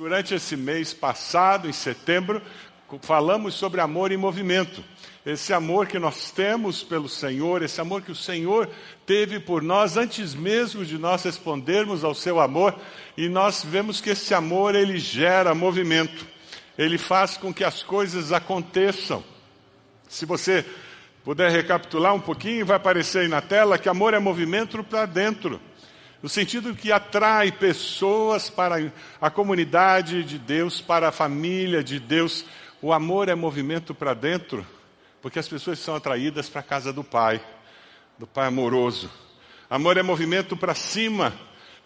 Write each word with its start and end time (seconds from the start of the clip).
Durante 0.00 0.34
esse 0.34 0.56
mês 0.56 0.94
passado, 0.94 1.68
em 1.68 1.74
setembro, 1.74 2.40
falamos 3.02 3.52
sobre 3.52 3.82
amor 3.82 4.10
em 4.10 4.16
movimento. 4.16 4.82
Esse 5.26 5.52
amor 5.52 5.86
que 5.86 5.98
nós 5.98 6.30
temos 6.30 6.82
pelo 6.82 7.06
Senhor, 7.06 7.62
esse 7.62 7.82
amor 7.82 8.00
que 8.00 8.10
o 8.10 8.16
Senhor 8.16 8.66
teve 9.04 9.38
por 9.38 9.60
nós 9.60 9.98
antes 9.98 10.34
mesmo 10.34 10.86
de 10.86 10.96
nós 10.96 11.24
respondermos 11.24 12.02
ao 12.02 12.14
seu 12.14 12.40
amor, 12.40 12.74
e 13.14 13.28
nós 13.28 13.62
vemos 13.62 14.00
que 14.00 14.08
esse 14.08 14.32
amor 14.32 14.74
ele 14.74 14.98
gera 14.98 15.54
movimento. 15.54 16.26
Ele 16.78 16.96
faz 16.96 17.36
com 17.36 17.52
que 17.52 17.62
as 17.62 17.82
coisas 17.82 18.32
aconteçam. 18.32 19.22
Se 20.08 20.24
você 20.24 20.64
puder 21.22 21.50
recapitular 21.50 22.14
um 22.14 22.20
pouquinho, 22.20 22.64
vai 22.64 22.78
aparecer 22.78 23.18
aí 23.18 23.28
na 23.28 23.42
tela 23.42 23.76
que 23.76 23.86
amor 23.86 24.14
é 24.14 24.18
movimento 24.18 24.82
para 24.82 25.04
dentro 25.04 25.60
no 26.22 26.28
sentido 26.28 26.74
que 26.74 26.92
atrai 26.92 27.50
pessoas 27.50 28.50
para 28.50 28.92
a 29.20 29.30
comunidade 29.30 30.22
de 30.22 30.38
Deus, 30.38 30.80
para 30.80 31.08
a 31.08 31.12
família 31.12 31.82
de 31.82 31.98
Deus. 31.98 32.44
O 32.82 32.92
amor 32.92 33.28
é 33.28 33.34
movimento 33.34 33.94
para 33.94 34.12
dentro, 34.12 34.66
porque 35.22 35.38
as 35.38 35.48
pessoas 35.48 35.78
são 35.78 35.94
atraídas 35.94 36.48
para 36.48 36.60
a 36.60 36.64
casa 36.64 36.92
do 36.92 37.02
Pai, 37.02 37.40
do 38.18 38.26
Pai 38.26 38.46
amoroso. 38.46 39.10
Amor 39.68 39.96
é 39.96 40.02
movimento 40.02 40.56
para 40.56 40.74
cima, 40.74 41.32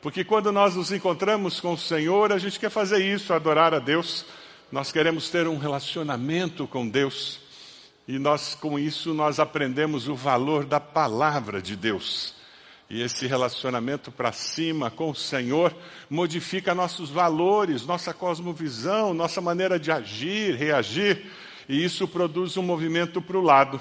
porque 0.02 0.24
quando 0.24 0.50
nós 0.50 0.74
nos 0.74 0.90
encontramos 0.90 1.60
com 1.60 1.74
o 1.74 1.78
Senhor, 1.78 2.32
a 2.32 2.38
gente 2.38 2.58
quer 2.58 2.70
fazer 2.70 3.04
isso, 3.04 3.32
adorar 3.32 3.72
a 3.72 3.78
Deus. 3.78 4.24
Nós 4.72 4.90
queremos 4.90 5.30
ter 5.30 5.46
um 5.46 5.58
relacionamento 5.58 6.66
com 6.66 6.88
Deus. 6.88 7.40
E 8.06 8.18
nós, 8.18 8.54
com 8.54 8.78
isso, 8.78 9.14
nós 9.14 9.38
aprendemos 9.38 10.08
o 10.08 10.14
valor 10.14 10.64
da 10.64 10.80
palavra 10.80 11.62
de 11.62 11.74
Deus. 11.74 12.34
E 12.88 13.00
esse 13.00 13.26
relacionamento 13.26 14.12
para 14.12 14.30
cima 14.30 14.90
com 14.90 15.10
o 15.10 15.14
Senhor 15.14 15.74
modifica 16.08 16.74
nossos 16.74 17.10
valores, 17.10 17.86
nossa 17.86 18.12
cosmovisão, 18.12 19.14
nossa 19.14 19.40
maneira 19.40 19.78
de 19.78 19.90
agir, 19.90 20.54
reagir, 20.54 21.30
e 21.68 21.82
isso 21.82 22.06
produz 22.06 22.56
um 22.56 22.62
movimento 22.62 23.22
para 23.22 23.38
o 23.38 23.42
lado. 23.42 23.80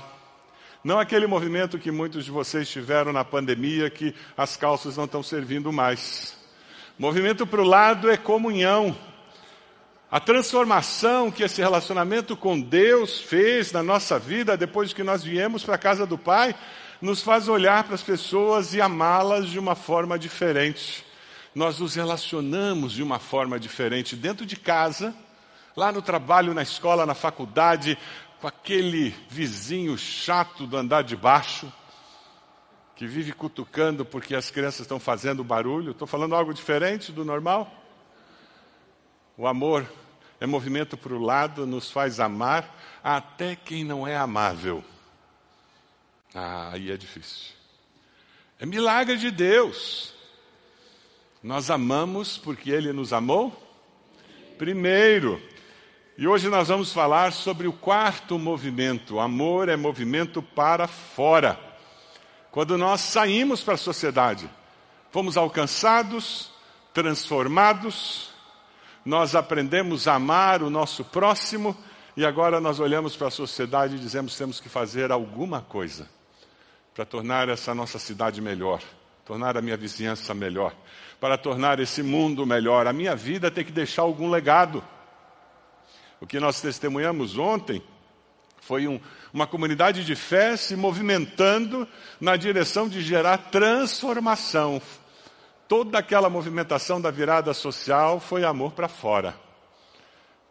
Não 0.83 0.99
aquele 0.99 1.27
movimento 1.27 1.77
que 1.77 1.91
muitos 1.91 2.25
de 2.25 2.31
vocês 2.31 2.69
tiveram 2.69 3.11
na 3.11 3.23
pandemia, 3.23 3.89
que 3.89 4.15
as 4.37 4.55
calças 4.55 4.97
não 4.97 5.05
estão 5.05 5.21
servindo 5.21 5.71
mais. 5.71 6.37
Movimento 6.97 7.45
para 7.45 7.61
o 7.61 7.65
lado 7.65 8.09
é 8.09 8.15
comunhão. 8.15 8.95
A 10.11 10.19
transformação 10.19 11.31
que 11.31 11.43
esse 11.43 11.59
relacionamento 11.61 12.37
com 12.37 12.59
Deus 12.59 13.19
fez 13.19 13.71
na 13.71 13.81
nossa 13.81 14.19
vida 14.19 14.55
depois 14.55 14.93
que 14.93 15.03
nós 15.03 15.23
viemos 15.23 15.63
para 15.63 15.75
a 15.75 15.79
casa 15.79 16.05
do 16.05 16.17
Pai 16.17 16.55
nos 17.01 17.21
faz 17.21 17.47
olhar 17.47 17.83
para 17.83 17.95
as 17.95 18.03
pessoas 18.03 18.73
e 18.73 18.81
amá-las 18.81 19.49
de 19.49 19.59
uma 19.59 19.75
forma 19.75 20.17
diferente. 20.17 21.05
Nós 21.53 21.79
nos 21.79 21.95
relacionamos 21.95 22.93
de 22.93 23.03
uma 23.03 23.19
forma 23.19 23.59
diferente 23.59 24.15
dentro 24.15 24.45
de 24.45 24.55
casa, 24.55 25.13
lá 25.75 25.91
no 25.91 26.01
trabalho, 26.01 26.53
na 26.53 26.63
escola, 26.63 27.05
na 27.05 27.13
faculdade, 27.13 27.97
com 28.41 28.47
aquele 28.47 29.15
vizinho 29.29 29.97
chato 29.97 30.65
do 30.65 30.75
andar 30.75 31.03
de 31.03 31.15
baixo, 31.15 31.71
que 32.95 33.07
vive 33.07 33.33
cutucando 33.33 34.03
porque 34.05 34.35
as 34.35 34.49
crianças 34.51 34.81
estão 34.81 34.99
fazendo 34.99 35.43
barulho. 35.43 35.91
Estou 35.91 36.07
falando 36.07 36.35
algo 36.35 36.53
diferente 36.53 37.11
do 37.11 37.25
normal? 37.25 37.71
O 39.37 39.47
amor 39.47 39.85
é 40.39 40.45
movimento 40.45 40.97
para 40.97 41.13
o 41.13 41.21
lado, 41.21 41.65
nos 41.65 41.91
faz 41.91 42.19
amar 42.19 42.75
até 43.03 43.55
quem 43.55 43.83
não 43.83 44.07
é 44.07 44.15
amável. 44.15 44.83
Ah, 46.33 46.71
aí 46.73 46.91
é 46.91 46.97
difícil. 46.97 47.53
É 48.59 48.65
milagre 48.65 49.17
de 49.17 49.29
Deus. 49.29 50.13
Nós 51.43 51.69
amamos 51.69 52.37
porque 52.37 52.71
Ele 52.71 52.91
nos 52.91 53.13
amou 53.13 53.61
primeiro. 54.57 55.41
E 56.17 56.27
hoje 56.27 56.47
nós 56.47 56.69
vamos 56.69 56.93
falar 56.93 57.33
sobre 57.33 57.67
o 57.67 57.73
quarto 57.73 58.39
movimento. 58.39 59.19
Amor 59.19 59.67
é 59.67 59.75
movimento 59.75 60.41
para 60.41 60.87
fora. 60.87 61.59
Quando 62.51 62.77
nós 62.77 63.01
saímos 63.01 63.61
para 63.63 63.73
a 63.73 63.77
sociedade, 63.77 64.49
fomos 65.11 65.37
alcançados, 65.37 66.51
transformados, 66.93 68.29
nós 69.03 69.35
aprendemos 69.35 70.07
a 70.07 70.15
amar 70.15 70.63
o 70.63 70.69
nosso 70.69 71.03
próximo 71.03 71.75
e 72.15 72.23
agora 72.25 72.61
nós 72.61 72.79
olhamos 72.79 73.15
para 73.15 73.27
a 73.27 73.31
sociedade 73.31 73.95
e 73.95 73.99
dizemos 73.99 74.37
temos 74.37 74.59
que 74.59 74.69
fazer 74.69 75.11
alguma 75.11 75.61
coisa 75.61 76.07
para 76.93 77.05
tornar 77.05 77.49
essa 77.49 77.73
nossa 77.73 77.97
cidade 77.97 78.39
melhor, 78.39 78.81
tornar 79.25 79.57
a 79.57 79.61
minha 79.61 79.75
vizinhança 79.75 80.33
melhor, 80.33 80.75
para 81.19 81.37
tornar 81.37 81.79
esse 81.79 82.03
mundo 82.03 82.45
melhor. 82.45 82.85
A 82.85 82.93
minha 82.93 83.15
vida 83.15 83.49
tem 83.49 83.65
que 83.65 83.71
deixar 83.71 84.03
algum 84.03 84.29
legado. 84.29 84.83
O 86.21 86.27
que 86.27 86.39
nós 86.39 86.61
testemunhamos 86.61 87.37
ontem 87.37 87.81
foi 88.61 88.87
um, 88.87 88.99
uma 89.33 89.47
comunidade 89.47 90.05
de 90.05 90.15
fé 90.15 90.55
se 90.55 90.75
movimentando 90.75 91.87
na 92.21 92.37
direção 92.37 92.87
de 92.87 93.01
gerar 93.01 93.37
transformação. 93.37 94.81
Toda 95.67 95.97
aquela 95.97 96.29
movimentação 96.29 97.01
da 97.01 97.09
virada 97.09 97.53
social 97.53 98.19
foi 98.19 98.43
amor 98.43 98.73
para 98.73 98.87
fora. 98.87 99.35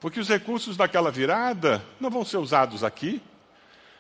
Porque 0.01 0.19
os 0.19 0.29
recursos 0.29 0.77
daquela 0.77 1.11
virada 1.11 1.83
não 2.01 2.11
vão 2.11 2.25
ser 2.25 2.39
usados 2.39 2.83
aqui, 2.83 3.23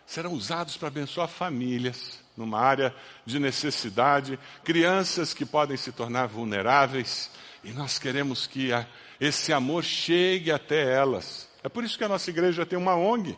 serão 0.05 0.33
usados 0.33 0.77
para 0.77 0.89
abençoar 0.89 1.29
famílias, 1.29 2.22
numa 2.37 2.59
área 2.59 2.95
de 3.25 3.39
necessidade, 3.39 4.39
crianças 4.65 5.35
que 5.35 5.45
podem 5.45 5.77
se 5.77 5.93
tornar 5.93 6.27
vulneráveis, 6.27 7.31
e 7.63 7.73
nós 7.73 7.99
queremos 7.99 8.47
que 8.47 8.73
a, 8.73 8.87
esse 9.21 9.53
amor 9.53 9.85
chegue 9.85 10.51
até 10.51 10.93
elas. 10.93 11.49
É 11.63 11.69
por 11.69 11.85
isso 11.85 11.97
que 11.97 12.05
a 12.05 12.09
nossa 12.09 12.29
igreja 12.31 12.67
tem 12.67 12.79
uma 12.79 12.97
ONG. 12.97 13.37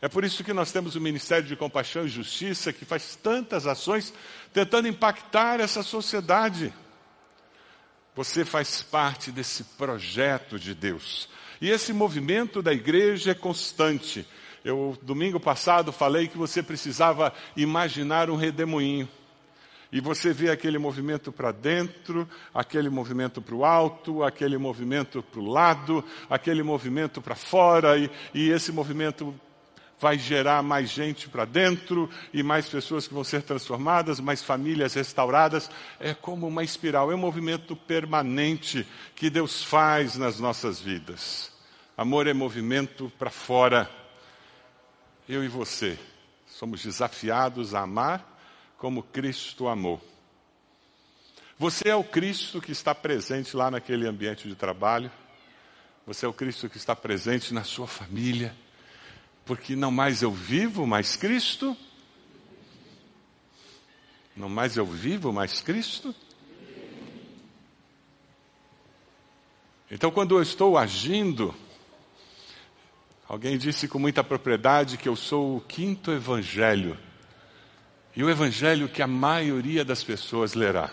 É 0.00 0.08
por 0.08 0.24
isso 0.24 0.42
que 0.42 0.54
nós 0.54 0.72
temos 0.72 0.96
o 0.96 1.00
Ministério 1.00 1.46
de 1.46 1.54
Compaixão 1.54 2.06
e 2.06 2.08
Justiça, 2.08 2.72
que 2.72 2.86
faz 2.86 3.16
tantas 3.16 3.66
ações 3.66 4.14
tentando 4.52 4.88
impactar 4.88 5.60
essa 5.60 5.82
sociedade. 5.82 6.72
Você 8.16 8.44
faz 8.44 8.82
parte 8.82 9.30
desse 9.30 9.62
projeto 9.62 10.58
de 10.58 10.74
Deus. 10.74 11.28
E 11.60 11.68
esse 11.68 11.92
movimento 11.92 12.62
da 12.62 12.72
igreja 12.72 13.32
é 13.32 13.34
constante. 13.34 14.26
Eu, 14.64 14.98
domingo 15.00 15.40
passado, 15.40 15.90
falei 15.90 16.28
que 16.28 16.36
você 16.36 16.62
precisava 16.62 17.32
imaginar 17.56 18.28
um 18.28 18.36
redemoinho. 18.36 19.08
E 19.92 20.00
você 20.00 20.32
vê 20.32 20.50
aquele 20.50 20.78
movimento 20.78 21.32
para 21.32 21.50
dentro, 21.50 22.28
aquele 22.54 22.88
movimento 22.88 23.42
para 23.42 23.54
o 23.54 23.64
alto, 23.64 24.22
aquele 24.22 24.56
movimento 24.56 25.22
para 25.22 25.40
o 25.40 25.50
lado, 25.50 26.04
aquele 26.28 26.62
movimento 26.62 27.20
para 27.20 27.34
fora, 27.34 27.98
e, 27.98 28.08
e 28.32 28.50
esse 28.50 28.70
movimento 28.70 29.34
vai 29.98 30.16
gerar 30.16 30.62
mais 30.62 30.90
gente 30.90 31.28
para 31.28 31.44
dentro 31.44 32.08
e 32.32 32.42
mais 32.42 32.68
pessoas 32.68 33.08
que 33.08 33.12
vão 33.12 33.24
ser 33.24 33.42
transformadas, 33.42 34.20
mais 34.20 34.42
famílias 34.42 34.94
restauradas. 34.94 35.70
É 35.98 36.14
como 36.14 36.46
uma 36.46 36.62
espiral, 36.62 37.10
é 37.10 37.14
um 37.14 37.18
movimento 37.18 37.74
permanente 37.74 38.86
que 39.16 39.28
Deus 39.28 39.64
faz 39.64 40.16
nas 40.16 40.38
nossas 40.38 40.80
vidas. 40.80 41.50
Amor 41.96 42.28
é 42.28 42.32
movimento 42.32 43.12
para 43.18 43.30
fora 43.30 43.90
eu 45.30 45.44
e 45.44 45.48
você 45.48 45.96
somos 46.44 46.82
desafiados 46.82 47.72
a 47.72 47.82
amar 47.82 48.26
como 48.76 49.00
Cristo 49.00 49.68
amou. 49.68 50.02
Você 51.56 51.88
é 51.88 51.94
o 51.94 52.02
Cristo 52.02 52.60
que 52.60 52.72
está 52.72 52.94
presente 52.94 53.56
lá 53.56 53.70
naquele 53.70 54.08
ambiente 54.08 54.48
de 54.48 54.56
trabalho. 54.56 55.10
Você 56.04 56.26
é 56.26 56.28
o 56.28 56.32
Cristo 56.32 56.68
que 56.68 56.78
está 56.78 56.96
presente 56.96 57.54
na 57.54 57.62
sua 57.62 57.86
família. 57.86 58.56
Porque 59.44 59.76
não 59.76 59.92
mais 59.92 60.20
eu 60.20 60.32
vivo, 60.32 60.84
mas 60.84 61.14
Cristo. 61.14 61.76
Não 64.34 64.48
mais 64.48 64.76
eu 64.76 64.86
vivo, 64.86 65.32
mas 65.32 65.60
Cristo. 65.60 66.12
Então, 69.88 70.10
quando 70.10 70.36
eu 70.36 70.42
estou 70.42 70.76
agindo, 70.76 71.54
Alguém 73.30 73.56
disse 73.56 73.86
com 73.86 74.00
muita 74.00 74.24
propriedade 74.24 74.98
que 74.98 75.08
eu 75.08 75.14
sou 75.14 75.56
o 75.56 75.60
quinto 75.60 76.10
evangelho. 76.10 76.98
E 78.16 78.24
o 78.24 78.28
evangelho 78.28 78.88
que 78.88 79.00
a 79.00 79.06
maioria 79.06 79.84
das 79.84 80.02
pessoas 80.02 80.54
lerá. 80.54 80.90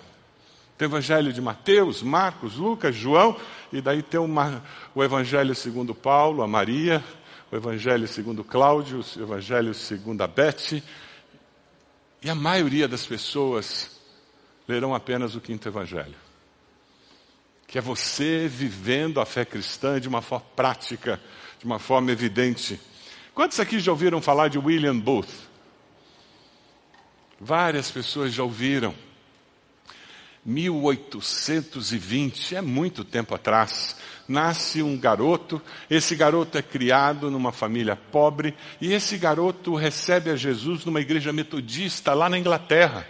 Tem 0.77 0.87
o 0.87 0.91
evangelho 0.91 1.33
de 1.33 1.41
Mateus, 1.41 2.03
Marcos, 2.03 2.57
Lucas, 2.57 2.95
João, 2.95 3.35
e 3.73 3.81
daí 3.81 4.03
tem 4.03 4.19
uma, 4.19 4.63
o 4.93 5.03
evangelho 5.03 5.55
segundo 5.55 5.95
Paulo, 5.95 6.43
a 6.43 6.47
Maria, 6.47 7.03
o 7.51 7.55
evangelho 7.55 8.07
segundo 8.07 8.43
Cláudio, 8.43 9.03
o 9.17 9.21
evangelho 9.23 9.73
segundo 9.73 10.21
a 10.21 10.27
Bete. 10.27 10.83
E 12.21 12.29
a 12.29 12.35
maioria 12.35 12.87
das 12.87 13.03
pessoas 13.03 13.99
lerão 14.67 14.93
apenas 14.93 15.33
o 15.33 15.41
quinto 15.41 15.67
evangelho. 15.67 16.26
Que 17.67 17.77
é 17.77 17.81
você 17.81 18.47
vivendo 18.47 19.19
a 19.19 19.25
fé 19.25 19.45
cristã 19.45 19.99
de 19.99 20.07
uma 20.07 20.21
forma 20.21 20.45
prática, 20.55 21.21
de 21.59 21.65
uma 21.65 21.77
forma 21.77 22.11
evidente. 22.11 22.79
Quantos 23.35 23.59
aqui 23.59 23.79
já 23.79 23.91
ouviram 23.91 24.21
falar 24.21 24.47
de 24.47 24.57
William 24.57 24.97
Booth? 24.97 25.29
Várias 27.39 27.91
pessoas 27.91 28.33
já 28.33 28.41
ouviram. 28.41 28.95
1820, 30.47 32.55
é 32.55 32.61
muito 32.61 33.03
tempo 33.03 33.35
atrás, 33.35 33.97
nasce 34.29 34.81
um 34.81 34.97
garoto, 34.97 35.61
esse 35.89 36.15
garoto 36.15 36.57
é 36.57 36.61
criado 36.61 37.29
numa 37.29 37.51
família 37.51 37.97
pobre 37.97 38.55
e 38.79 38.93
esse 38.93 39.17
garoto 39.17 39.75
recebe 39.75 40.29
a 40.29 40.37
Jesus 40.37 40.85
numa 40.85 41.01
igreja 41.01 41.33
metodista 41.33 42.13
lá 42.13 42.29
na 42.29 42.39
Inglaterra. 42.39 43.05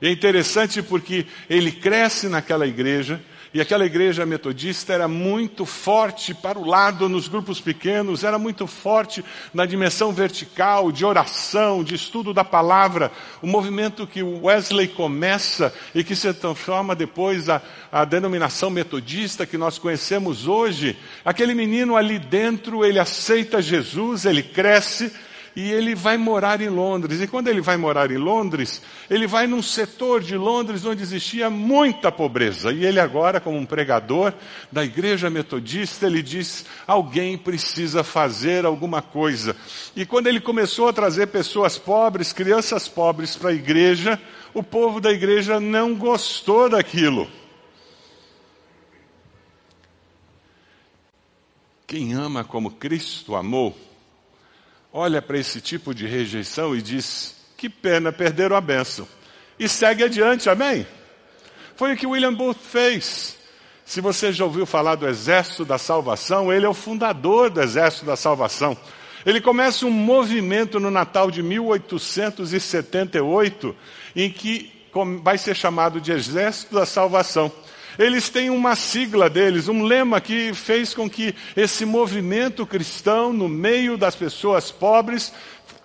E 0.00 0.06
é 0.06 0.12
interessante 0.12 0.80
porque 0.80 1.26
ele 1.50 1.72
cresce 1.72 2.28
naquela 2.28 2.68
igreja, 2.68 3.20
e 3.54 3.60
aquela 3.60 3.86
igreja 3.86 4.26
metodista 4.26 4.92
era 4.92 5.06
muito 5.06 5.64
forte 5.64 6.34
para 6.34 6.58
o 6.58 6.66
lado 6.66 7.08
nos 7.08 7.28
grupos 7.28 7.60
pequenos, 7.60 8.24
era 8.24 8.36
muito 8.36 8.66
forte 8.66 9.24
na 9.54 9.64
dimensão 9.64 10.12
vertical, 10.12 10.90
de 10.90 11.04
oração, 11.04 11.84
de 11.84 11.94
estudo 11.94 12.34
da 12.34 12.42
palavra. 12.42 13.12
O 13.40 13.46
movimento 13.46 14.08
que 14.08 14.24
Wesley 14.24 14.88
começa 14.88 15.72
e 15.94 16.02
que 16.02 16.16
se 16.16 16.34
transforma 16.34 16.96
depois 16.96 17.48
a, 17.48 17.62
a 17.92 18.04
denominação 18.04 18.70
metodista 18.70 19.46
que 19.46 19.56
nós 19.56 19.78
conhecemos 19.78 20.48
hoje. 20.48 20.98
Aquele 21.24 21.54
menino 21.54 21.94
ali 21.94 22.18
dentro, 22.18 22.84
ele 22.84 22.98
aceita 22.98 23.62
Jesus, 23.62 24.26
ele 24.26 24.42
cresce 24.42 25.12
e 25.56 25.70
ele 25.70 25.94
vai 25.94 26.16
morar 26.16 26.60
em 26.60 26.68
Londres. 26.68 27.20
E 27.20 27.26
quando 27.26 27.48
ele 27.48 27.60
vai 27.60 27.76
morar 27.76 28.10
em 28.10 28.16
Londres, 28.16 28.82
ele 29.08 29.26
vai 29.26 29.46
num 29.46 29.62
setor 29.62 30.20
de 30.20 30.36
Londres 30.36 30.84
onde 30.84 31.02
existia 31.02 31.48
muita 31.48 32.10
pobreza. 32.10 32.72
E 32.72 32.84
ele 32.84 32.98
agora, 32.98 33.40
como 33.40 33.56
um 33.56 33.66
pregador 33.66 34.32
da 34.70 34.84
igreja 34.84 35.30
metodista, 35.30 36.06
ele 36.06 36.22
diz, 36.22 36.66
alguém 36.86 37.38
precisa 37.38 38.02
fazer 38.02 38.64
alguma 38.66 39.00
coisa. 39.00 39.54
E 39.94 40.04
quando 40.04 40.26
ele 40.26 40.40
começou 40.40 40.88
a 40.88 40.92
trazer 40.92 41.28
pessoas 41.28 41.78
pobres, 41.78 42.32
crianças 42.32 42.88
pobres 42.88 43.36
para 43.36 43.50
a 43.50 43.54
igreja, 43.54 44.20
o 44.52 44.62
povo 44.62 45.00
da 45.00 45.12
igreja 45.12 45.60
não 45.60 45.94
gostou 45.94 46.68
daquilo. 46.68 47.28
Quem 51.86 52.12
ama 52.14 52.42
como 52.42 52.72
Cristo 52.72 53.36
amou, 53.36 53.76
olha 54.96 55.20
para 55.20 55.36
esse 55.36 55.60
tipo 55.60 55.92
de 55.92 56.06
rejeição 56.06 56.76
e 56.76 56.80
diz: 56.80 57.34
que 57.56 57.68
pena, 57.68 58.12
perderam 58.12 58.54
a 58.54 58.60
bênção. 58.60 59.08
E 59.58 59.68
segue 59.68 60.04
adiante, 60.04 60.48
amém? 60.48 60.86
Foi 61.76 61.92
o 61.92 61.96
que 61.96 62.06
William 62.06 62.32
Booth 62.32 62.60
fez. 62.60 63.36
Se 63.84 64.00
você 64.00 64.32
já 64.32 64.44
ouviu 64.44 64.64
falar 64.64 64.94
do 64.94 65.04
Exército 65.06 65.64
da 65.64 65.76
Salvação, 65.76 66.52
ele 66.52 66.64
é 66.64 66.68
o 66.68 66.74
fundador 66.74 67.50
do 67.50 67.60
Exército 67.60 68.06
da 68.06 68.16
Salvação. 68.16 68.76
Ele 69.26 69.40
começa 69.40 69.84
um 69.84 69.90
movimento 69.90 70.78
no 70.78 70.90
Natal 70.90 71.30
de 71.30 71.42
1878, 71.42 73.76
em 74.14 74.30
que 74.30 74.72
vai 75.22 75.36
ser 75.36 75.56
chamado 75.56 76.00
de 76.00 76.12
Exército 76.12 76.74
da 76.74 76.86
Salvação. 76.86 77.50
Eles 77.98 78.28
têm 78.28 78.50
uma 78.50 78.74
sigla 78.74 79.30
deles, 79.30 79.68
um 79.68 79.82
lema 79.82 80.20
que 80.20 80.52
fez 80.52 80.92
com 80.92 81.08
que 81.08 81.34
esse 81.56 81.84
movimento 81.84 82.66
cristão, 82.66 83.32
no 83.32 83.48
meio 83.48 83.96
das 83.96 84.16
pessoas 84.16 84.70
pobres, 84.70 85.32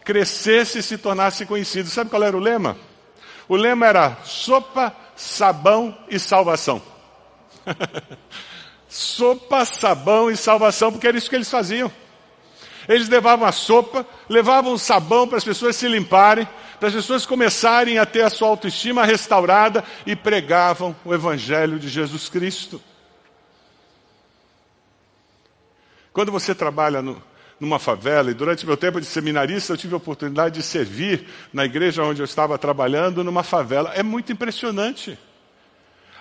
crescesse 0.04 0.80
e 0.80 0.84
se 0.84 0.98
tornasse 0.98 1.46
conhecido. 1.46 1.90
Sabe 1.90 2.10
qual 2.10 2.24
era 2.24 2.36
o 2.36 2.40
lema? 2.40 2.78
O 3.48 3.56
lema 3.56 3.86
era 3.86 4.18
sopa, 4.24 4.96
sabão 5.16 5.98
e 6.10 6.18
salvação. 6.20 6.82
sopa, 8.90 9.66
sabão 9.66 10.32
e 10.32 10.38
salvação, 10.38 10.92
porque 10.92 11.08
era 11.08 11.18
isso 11.18 11.30
que 11.30 11.36
eles 11.36 11.50
faziam. 11.50 11.92
Eles 12.88 13.08
levavam 13.08 13.48
a 13.48 13.52
sopa, 13.52 14.04
levavam 14.28 14.74
o 14.74 14.80
sabão 14.80 15.28
para 15.28 15.38
as 15.38 15.44
pessoas 15.44 15.76
se 15.76 15.88
limparem, 15.88 16.48
para 16.80 16.88
as 16.88 16.96
pessoas 16.96 17.26
começarem 17.26 18.00
a 18.00 18.06
ter 18.06 18.22
a 18.22 18.30
sua 18.30 18.48
autoestima 18.48 19.06
restaurada 19.06 19.84
e 20.06 20.16
pregavam 20.16 20.96
o 21.04 21.14
Evangelho 21.14 21.78
de 21.78 21.90
Jesus 21.90 22.30
Cristo. 22.30 22.82
Quando 26.14 26.32
você 26.32 26.56
trabalha 26.56 27.02
no, 27.02 27.22
numa 27.60 27.78
favela, 27.78 28.32
e 28.32 28.34
durante 28.34 28.66
meu 28.66 28.78
tempo 28.78 29.00
de 29.00 29.06
seminarista 29.06 29.74
eu 29.74 29.78
tive 29.78 29.94
a 29.94 29.98
oportunidade 29.98 30.56
de 30.56 30.64
servir 30.64 31.28
na 31.52 31.66
igreja 31.66 32.04
onde 32.04 32.22
eu 32.22 32.26
estava 32.26 32.58
trabalhando, 32.58 33.24
numa 33.24 33.44
favela, 33.44 33.92
é 33.94 34.02
muito 34.02 34.32
impressionante. 34.32 35.20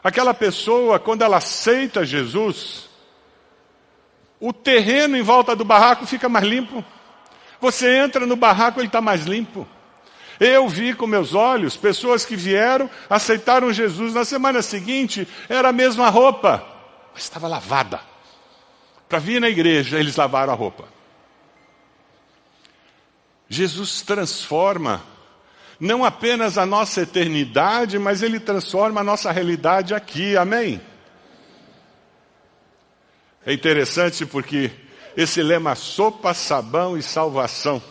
Aquela 0.02 0.34
pessoa, 0.34 0.98
quando 0.98 1.22
ela 1.22 1.36
aceita 1.36 2.04
Jesus, 2.04 2.88
o 4.40 4.52
terreno 4.52 5.16
em 5.16 5.22
volta 5.22 5.54
do 5.54 5.64
barraco 5.64 6.06
fica 6.06 6.28
mais 6.28 6.44
limpo. 6.44 6.84
Você 7.60 7.96
entra 7.96 8.26
no 8.26 8.36
barraco, 8.36 8.80
ele 8.80 8.88
está 8.88 9.00
mais 9.00 9.24
limpo. 9.24 9.66
Eu 10.40 10.68
vi 10.68 10.94
com 10.94 11.06
meus 11.06 11.34
olhos 11.34 11.76
pessoas 11.76 12.24
que 12.24 12.36
vieram, 12.36 12.88
aceitaram 13.10 13.72
Jesus. 13.72 14.14
Na 14.14 14.24
semana 14.24 14.62
seguinte, 14.62 15.26
era 15.48 15.70
a 15.70 15.72
mesma 15.72 16.08
roupa, 16.08 16.64
mas 17.12 17.24
estava 17.24 17.48
lavada. 17.48 18.00
Para 19.08 19.18
vir 19.18 19.40
na 19.40 19.48
igreja, 19.48 19.98
eles 19.98 20.16
lavaram 20.16 20.52
a 20.52 20.56
roupa. 20.56 20.84
Jesus 23.48 24.02
transforma 24.02 25.02
não 25.80 26.04
apenas 26.04 26.58
a 26.58 26.66
nossa 26.66 27.02
eternidade, 27.02 27.98
mas 27.98 28.22
ele 28.22 28.38
transforma 28.38 29.00
a 29.00 29.04
nossa 29.04 29.30
realidade 29.32 29.94
aqui. 29.94 30.36
Amém? 30.36 30.80
É 33.46 33.52
interessante 33.52 34.26
porque 34.26 34.70
esse 35.16 35.42
lema 35.42 35.74
sopa, 35.74 36.34
sabão 36.34 36.96
e 36.96 37.02
salvação 37.02 37.82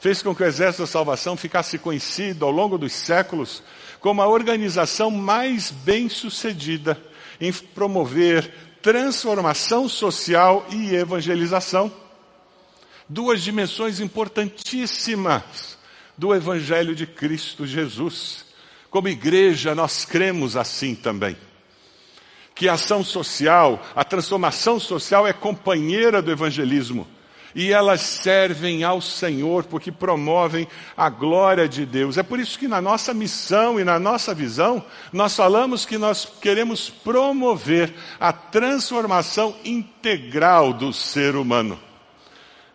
fez 0.00 0.22
com 0.22 0.34
que 0.34 0.42
o 0.42 0.46
Exército 0.46 0.82
da 0.82 0.86
Salvação 0.86 1.36
ficasse 1.36 1.78
conhecido 1.78 2.46
ao 2.46 2.50
longo 2.50 2.78
dos 2.78 2.92
séculos 2.92 3.62
como 4.00 4.22
a 4.22 4.26
organização 4.26 5.10
mais 5.10 5.70
bem 5.70 6.08
sucedida 6.08 6.98
em 7.38 7.52
promover 7.52 8.50
transformação 8.80 9.88
social 9.90 10.66
e 10.70 10.94
evangelização. 10.94 11.92
Duas 13.06 13.42
dimensões 13.42 14.00
importantíssimas 14.00 15.76
do 16.16 16.34
Evangelho 16.34 16.94
de 16.94 17.06
Cristo 17.06 17.66
Jesus. 17.66 18.46
Como 18.88 19.08
igreja, 19.08 19.74
nós 19.74 20.06
cremos 20.06 20.56
assim 20.56 20.94
também. 20.94 21.36
Que 22.54 22.68
a 22.68 22.74
ação 22.74 23.04
social, 23.04 23.82
a 23.94 24.02
transformação 24.02 24.80
social 24.80 25.26
é 25.26 25.32
companheira 25.32 26.22
do 26.22 26.30
evangelismo 26.30 27.06
e 27.54 27.72
elas 27.72 28.00
servem 28.00 28.84
ao 28.84 29.00
Senhor 29.00 29.64
porque 29.64 29.90
promovem 29.90 30.66
a 30.96 31.08
glória 31.08 31.68
de 31.68 31.84
Deus. 31.84 32.16
É 32.16 32.22
por 32.22 32.38
isso 32.38 32.58
que 32.58 32.68
na 32.68 32.80
nossa 32.80 33.12
missão 33.12 33.78
e 33.78 33.84
na 33.84 33.98
nossa 33.98 34.34
visão, 34.34 34.84
nós 35.12 35.34
falamos 35.34 35.84
que 35.84 35.98
nós 35.98 36.26
queremos 36.40 36.90
promover 36.90 37.92
a 38.18 38.32
transformação 38.32 39.54
integral 39.64 40.72
do 40.72 40.92
ser 40.92 41.36
humano. 41.36 41.78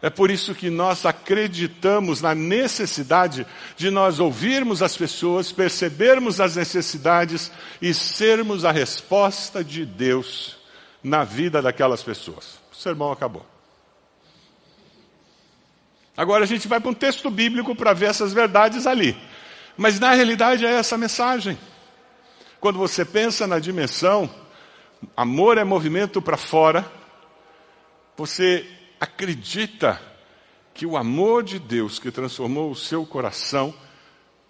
É 0.01 0.10
por 0.10 0.29
isso 0.29 0.53
que 0.53 0.70
nós 0.70 1.05
acreditamos 1.05 2.22
na 2.22 2.36
necessidade 2.36 3.44
de 3.75 3.89
nós 3.89 4.20
ouvirmos 4.20 4.84
as 4.84 4.96
pessoas, 4.96 5.51
percebermos 5.51 6.39
as 6.39 6.55
necessidades 6.55 7.51
e 7.82 7.91
sermos 7.91 8.65
a 8.65 8.72
resposta 8.72 9.63
de 9.63 9.84
Deus 9.84 10.58
na 11.03 11.24
vida 11.24 11.62
daquelas 11.62 12.03
pessoas. 12.03 12.60
O 12.72 12.75
sermão 12.75 13.12
acabou. 13.12 13.55
Agora 16.17 16.43
a 16.43 16.48
gente 16.48 16.67
vai 16.67 16.79
para 16.79 16.89
um 16.89 16.93
texto 16.93 17.29
bíblico 17.29 17.75
para 17.75 17.93
ver 17.93 18.10
essas 18.10 18.34
verdades 18.34 18.88
ali. 18.88 19.17
Mas 19.75 20.00
na 20.00 20.13
realidade 20.13 20.65
é 20.65 20.72
essa 20.72 20.98
mensagem. 20.98 21.57
Quando 22.60 22.79
você 22.79 23.03
pensa 23.03 23.45
na 23.45 23.60
dimensão, 23.60 24.29
amor 25.15 25.57
é 25.57 25.63
movimento 25.63 26.22
para 26.22 26.38
fora, 26.38 26.89
você 28.15 28.65
acredita 29.00 30.01
que 30.74 30.86
o 30.86 30.98
amor 30.98 31.43
de 31.43 31.60
Deus 31.60 32.00
que 32.00 32.12
transformou 32.12 32.72
o 32.72 32.75
seu 32.75 33.05
coração 33.05 33.74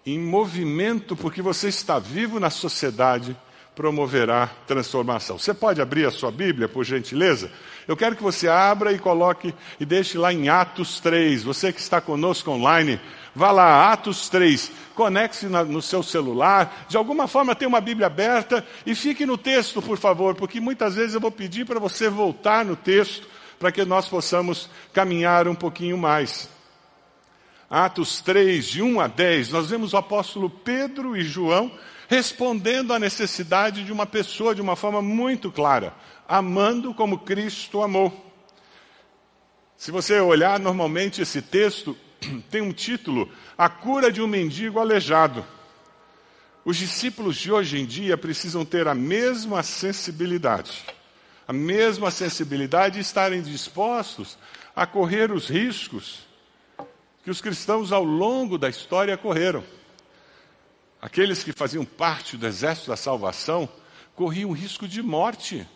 em 0.06 0.20
movimento, 0.20 1.16
porque 1.16 1.42
você 1.42 1.68
está 1.68 1.98
vivo 1.98 2.40
na 2.40 2.52
sociedade, 2.52 3.36
promoverá 3.76 4.48
transformação. 4.68 5.38
Você 5.38 5.54
pode 5.54 5.82
abrir 5.82 6.06
a 6.06 6.12
sua 6.12 6.32
Bíblia, 6.32 6.70
por 6.70 6.84
gentileza? 6.84 7.52
Eu 7.88 7.96
quero 7.96 8.16
que 8.16 8.24
você 8.24 8.48
abra 8.48 8.92
e 8.92 9.00
coloque 9.00 9.54
e 9.80 9.86
deixe 9.86 10.18
lá 10.18 10.34
em 10.34 10.50
Atos 10.50 11.00
3. 11.00 11.44
Você 11.44 11.72
que 11.72 11.80
está 11.80 12.02
conosco 12.02 12.50
online, 12.50 13.00
vá 13.36 13.52
lá, 13.52 13.92
Atos 13.92 14.28
3. 14.30 14.72
Conecte-se 14.96 15.46
no 15.46 15.82
seu 15.82 16.02
celular. 16.02 16.86
De 16.88 16.98
alguma 16.98 17.28
forma, 17.28 17.56
tenha 17.56 17.70
uma 17.70 17.82
Bíblia 17.82 18.08
aberta 18.08 18.66
e 18.86 18.96
fique 18.96 19.26
no 19.26 19.38
texto, 19.38 19.82
por 19.82 19.98
favor, 19.98 20.34
porque 20.36 20.60
muitas 20.60 20.96
vezes 20.96 21.14
eu 21.14 21.22
vou 21.22 21.32
pedir 21.32 21.66
para 21.66 21.80
você 21.80 22.10
voltar 22.10 22.66
no 22.66 22.76
texto 22.76 23.28
para 23.60 23.72
que 23.72 23.86
nós 23.86 24.08
possamos 24.08 24.70
caminhar 24.94 25.48
um 25.48 25.56
pouquinho 25.56 25.98
mais. 25.98 26.50
Atos 27.70 28.22
3, 28.22 28.66
de 28.66 28.82
1 28.82 29.00
a 29.00 29.08
10, 29.08 29.50
nós 29.50 29.70
vemos 29.70 29.94
o 29.94 29.98
apóstolo 29.98 30.50
Pedro 30.50 31.16
e 31.18 31.24
João 31.24 31.72
respondendo 32.08 32.94
à 32.94 33.00
necessidade 33.00 33.84
de 33.84 33.92
uma 33.92 34.06
pessoa 34.06 34.54
de 34.54 34.62
uma 34.62 34.76
forma 34.76 35.02
muito 35.02 35.52
clara, 35.52 35.94
amando 36.28 36.94
como 36.94 37.20
Cristo 37.20 37.82
amou. 37.82 38.26
Se 39.78 39.92
você 39.92 40.20
olhar 40.20 40.60
normalmente 40.60 41.22
esse 41.22 41.42
texto, 41.42 41.98
tem 42.50 42.62
um 42.62 42.72
título: 42.72 43.30
A 43.58 43.70
cura 43.70 44.12
de 44.12 44.22
um 44.22 44.28
mendigo 44.28 44.80
aleijado. 44.80 45.46
Os 46.64 46.78
discípulos 46.78 47.36
de 47.36 47.52
hoje 47.52 47.78
em 47.80 47.86
dia 47.86 48.18
precisam 48.18 48.66
ter 48.66 48.88
a 48.88 48.96
mesma 48.96 49.62
sensibilidade, 49.62 50.84
a 51.48 51.54
mesma 51.54 52.10
sensibilidade 52.10 52.98
e 52.98 53.02
estarem 53.02 53.42
dispostos 53.42 54.38
a 54.76 54.86
correr 54.88 55.32
os 55.32 55.48
riscos 55.48 56.26
que 57.24 57.30
os 57.30 57.42
cristãos 57.42 57.92
ao 57.92 58.04
longo 58.04 58.58
da 58.58 58.70
história 58.70 59.16
correram. 59.18 59.64
Aqueles 61.02 61.44
que 61.44 61.52
faziam 61.52 61.86
parte 61.86 62.36
do 62.36 62.48
exército 62.48 62.90
da 62.90 62.98
salvação 62.98 63.70
corriam 64.16 64.52
risco 64.52 64.88
de 64.88 65.04
morte. 65.04 65.68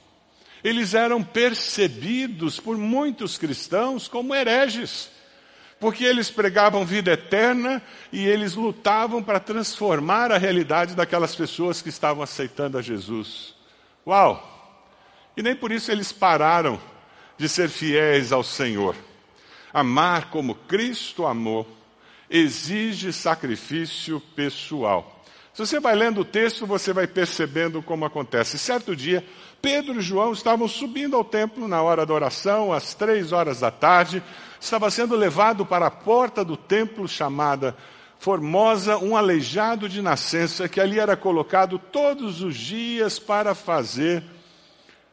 Eles 0.64 0.94
eram 0.94 1.24
percebidos 1.24 2.60
por 2.60 2.78
muitos 2.78 3.38
cristãos 3.38 4.08
como 4.08 4.36
hereges 4.36 5.10
porque 5.80 6.04
eles 6.04 6.30
pregavam 6.30 6.86
vida 6.86 7.14
eterna 7.14 7.82
e 8.12 8.28
eles 8.28 8.56
lutavam 8.56 9.24
para 9.24 9.40
transformar 9.40 10.32
a 10.32 10.38
realidade 10.38 10.94
daquelas 10.94 11.36
pessoas 11.36 11.82
que 11.82 11.90
estavam 11.90 12.22
aceitando 12.22 12.78
a 12.78 12.82
Jesus. 12.82 13.56
Uau! 14.06 14.58
E 15.38 15.42
nem 15.42 15.56
por 15.56 15.72
isso 15.72 15.90
eles 15.90 16.12
pararam 16.12 16.80
de 17.38 17.48
ser 17.48 17.70
fiéis 17.70 18.34
ao 18.34 18.44
Senhor. 18.44 18.96
Amar 19.74 20.30
como 20.30 20.56
Cristo 20.56 21.26
amou 21.26 21.66
exige 22.30 23.14
sacrifício 23.14 24.20
pessoal. 24.36 25.19
Se 25.60 25.66
você 25.66 25.80
vai 25.82 25.94
lendo 25.94 26.22
o 26.22 26.26
texto, 26.26 26.66
você 26.66 26.94
vai 26.94 27.06
percebendo 27.06 27.84
como 27.84 28.06
acontece. 28.06 28.58
Certo 28.58 28.96
dia, 28.96 29.26
Pedro 29.62 30.00
e 30.00 30.02
João 30.02 30.32
estavam 30.32 30.70
subindo 30.70 31.18
ao 31.18 31.24
templo 31.26 31.68
na 31.68 31.82
hora 31.82 32.06
da 32.06 32.14
oração, 32.14 32.72
às 32.72 32.94
três 32.94 33.34
horas 33.34 33.60
da 33.60 33.70
tarde, 33.70 34.24
estava 34.58 34.90
sendo 34.90 35.18
levado 35.18 35.66
para 35.66 35.88
a 35.88 35.92
porta 35.92 36.46
do 36.46 36.56
templo 36.56 37.10
chamada 37.10 37.76
Formosa, 38.20 39.00
um 39.00 39.18
aleijado 39.18 39.90
de 39.90 40.02
nascença 40.02 40.70
que 40.70 40.80
ali 40.80 40.98
era 40.98 41.18
colocado 41.18 41.78
todos 41.78 42.42
os 42.42 42.56
dias 42.56 43.20
para 43.20 43.54
fazer, 43.54 44.24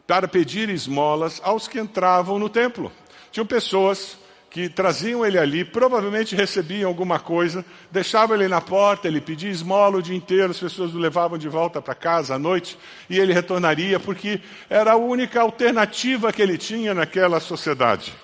para 0.06 0.28
pedir 0.28 0.68
esmolas 0.68 1.40
aos 1.42 1.66
que 1.66 1.80
entravam 1.80 2.38
no 2.38 2.48
templo. 2.48 2.92
Tinham 3.32 3.44
pessoas 3.44 4.16
que 4.56 4.70
traziam 4.70 5.22
ele 5.22 5.38
ali, 5.38 5.66
provavelmente 5.66 6.34
recebiam 6.34 6.88
alguma 6.88 7.20
coisa, 7.20 7.62
deixavam 7.90 8.34
ele 8.34 8.48
na 8.48 8.58
porta, 8.58 9.06
ele 9.06 9.20
pedia 9.20 9.50
esmola 9.50 9.98
o 9.98 10.02
dia 10.02 10.16
inteiro, 10.16 10.50
as 10.50 10.58
pessoas 10.58 10.94
o 10.94 10.98
levavam 10.98 11.36
de 11.36 11.46
volta 11.46 11.82
para 11.82 11.94
casa 11.94 12.36
à 12.36 12.38
noite 12.38 12.78
e 13.10 13.18
ele 13.18 13.34
retornaria, 13.34 14.00
porque 14.00 14.40
era 14.70 14.92
a 14.92 14.96
única 14.96 15.42
alternativa 15.42 16.32
que 16.32 16.40
ele 16.40 16.56
tinha 16.56 16.94
naquela 16.94 17.38
sociedade. 17.38 18.14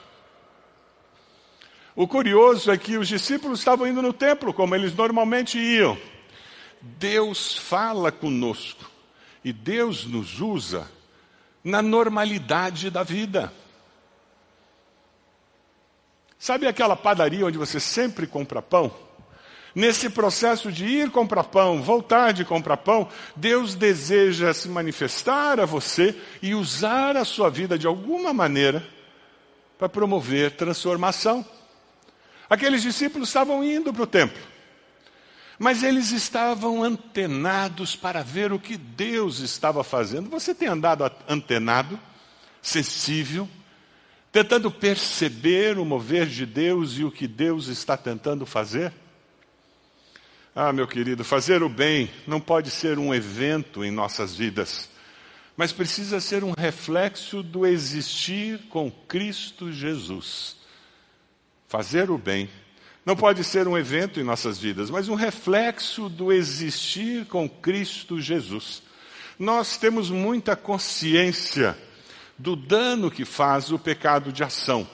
O 1.94 2.08
curioso 2.08 2.72
é 2.72 2.78
que 2.78 2.96
os 2.96 3.08
discípulos 3.08 3.58
estavam 3.58 3.86
indo 3.86 4.00
no 4.00 4.14
templo, 4.14 4.54
como 4.54 4.74
eles 4.74 4.94
normalmente 4.94 5.58
iam. 5.58 5.98
Deus 6.80 7.58
fala 7.58 8.10
conosco 8.10 8.90
e 9.44 9.52
Deus 9.52 10.06
nos 10.06 10.40
usa 10.40 10.90
na 11.62 11.82
normalidade 11.82 12.88
da 12.88 13.02
vida. 13.02 13.52
Sabe 16.42 16.66
aquela 16.66 16.96
padaria 16.96 17.46
onde 17.46 17.56
você 17.56 17.78
sempre 17.78 18.26
compra 18.26 18.60
pão? 18.60 18.92
Nesse 19.76 20.10
processo 20.10 20.72
de 20.72 20.84
ir 20.84 21.08
comprar 21.08 21.44
pão, 21.44 21.80
voltar 21.80 22.32
de 22.32 22.44
comprar 22.44 22.78
pão, 22.78 23.08
Deus 23.36 23.76
deseja 23.76 24.52
se 24.52 24.68
manifestar 24.68 25.60
a 25.60 25.64
você 25.64 26.20
e 26.42 26.52
usar 26.52 27.16
a 27.16 27.24
sua 27.24 27.48
vida 27.48 27.78
de 27.78 27.86
alguma 27.86 28.34
maneira 28.34 28.84
para 29.78 29.88
promover 29.88 30.56
transformação. 30.56 31.46
Aqueles 32.50 32.82
discípulos 32.82 33.28
estavam 33.28 33.62
indo 33.62 33.92
para 33.92 34.02
o 34.02 34.06
templo, 34.06 34.42
mas 35.60 35.84
eles 35.84 36.10
estavam 36.10 36.82
antenados 36.82 37.94
para 37.94 38.20
ver 38.20 38.52
o 38.52 38.58
que 38.58 38.76
Deus 38.76 39.38
estava 39.38 39.84
fazendo. 39.84 40.28
Você 40.30 40.52
tem 40.52 40.66
andado 40.66 41.08
antenado, 41.28 41.96
sensível, 42.60 43.48
tentando 44.32 44.70
perceber 44.70 45.78
o 45.78 45.84
mover 45.84 46.26
de 46.26 46.46
Deus 46.46 46.96
e 46.96 47.04
o 47.04 47.12
que 47.12 47.28
Deus 47.28 47.68
está 47.68 47.98
tentando 47.98 48.46
fazer? 48.46 48.90
Ah, 50.56 50.72
meu 50.72 50.88
querido, 50.88 51.22
fazer 51.22 51.62
o 51.62 51.68
bem 51.68 52.10
não 52.26 52.40
pode 52.40 52.70
ser 52.70 52.98
um 52.98 53.14
evento 53.14 53.84
em 53.84 53.90
nossas 53.90 54.34
vidas, 54.34 54.88
mas 55.54 55.70
precisa 55.70 56.18
ser 56.18 56.42
um 56.42 56.52
reflexo 56.56 57.42
do 57.42 57.66
existir 57.66 58.58
com 58.70 58.90
Cristo 58.90 59.70
Jesus. 59.70 60.56
Fazer 61.68 62.10
o 62.10 62.16
bem 62.16 62.48
não 63.04 63.16
pode 63.16 63.44
ser 63.44 63.68
um 63.68 63.76
evento 63.76 64.18
em 64.18 64.24
nossas 64.24 64.58
vidas, 64.58 64.88
mas 64.88 65.08
um 65.08 65.14
reflexo 65.14 66.08
do 66.08 66.32
existir 66.32 67.26
com 67.26 67.48
Cristo 67.48 68.20
Jesus. 68.20 68.82
Nós 69.38 69.76
temos 69.76 70.08
muita 70.08 70.54
consciência 70.54 71.76
do 72.38 72.56
dano 72.56 73.10
que 73.10 73.24
faz 73.24 73.70
o 73.70 73.78
pecado 73.78 74.32
de 74.32 74.42
ação. 74.42 74.86